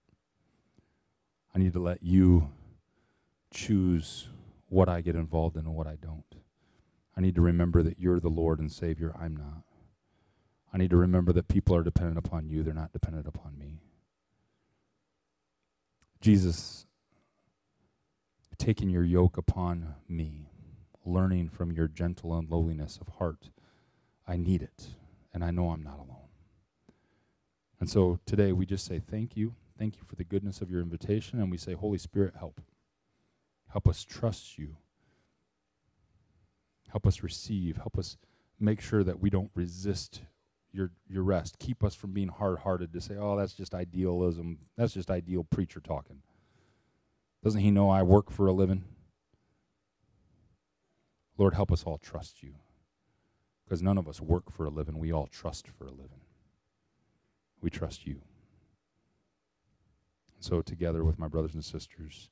[1.53, 2.49] I need to let you
[3.53, 4.27] choose
[4.71, 6.23] what I get involved in and what I don't.
[7.17, 9.13] I need to remember that you're the Lord and Savior.
[9.19, 9.63] I'm not.
[10.73, 13.81] I need to remember that people are dependent upon you, they're not dependent upon me.
[16.21, 16.85] Jesus,
[18.57, 20.47] taking your yoke upon me,
[21.05, 23.49] learning from your gentle and lowliness of heart,
[24.25, 24.87] I need it,
[25.33, 26.29] and I know I'm not alone.
[27.81, 29.55] And so today we just say thank you.
[29.77, 32.61] Thank you for the goodness of your invitation, and we say, Holy Spirit, help.
[33.71, 34.77] Help us trust you.
[36.89, 37.77] Help us receive.
[37.77, 38.17] Help us
[38.59, 40.21] make sure that we don't resist
[40.73, 41.57] your your rest.
[41.57, 44.59] Keep us from being hard-hearted to say, "Oh, that's just idealism.
[44.75, 46.21] That's just ideal preacher talking."
[47.43, 48.83] Doesn't he know I work for a living?
[51.37, 52.55] Lord, help us all trust you.
[53.63, 56.21] Because none of us work for a living, we all trust for a living.
[57.61, 58.21] We trust you.
[60.39, 62.29] So, together with my brothers and sisters,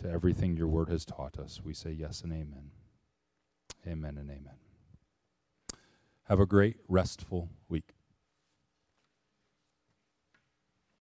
[0.00, 2.70] to everything your word has taught us, we say yes and amen.
[3.86, 4.54] Amen and amen.
[6.24, 7.94] Have a great, restful week.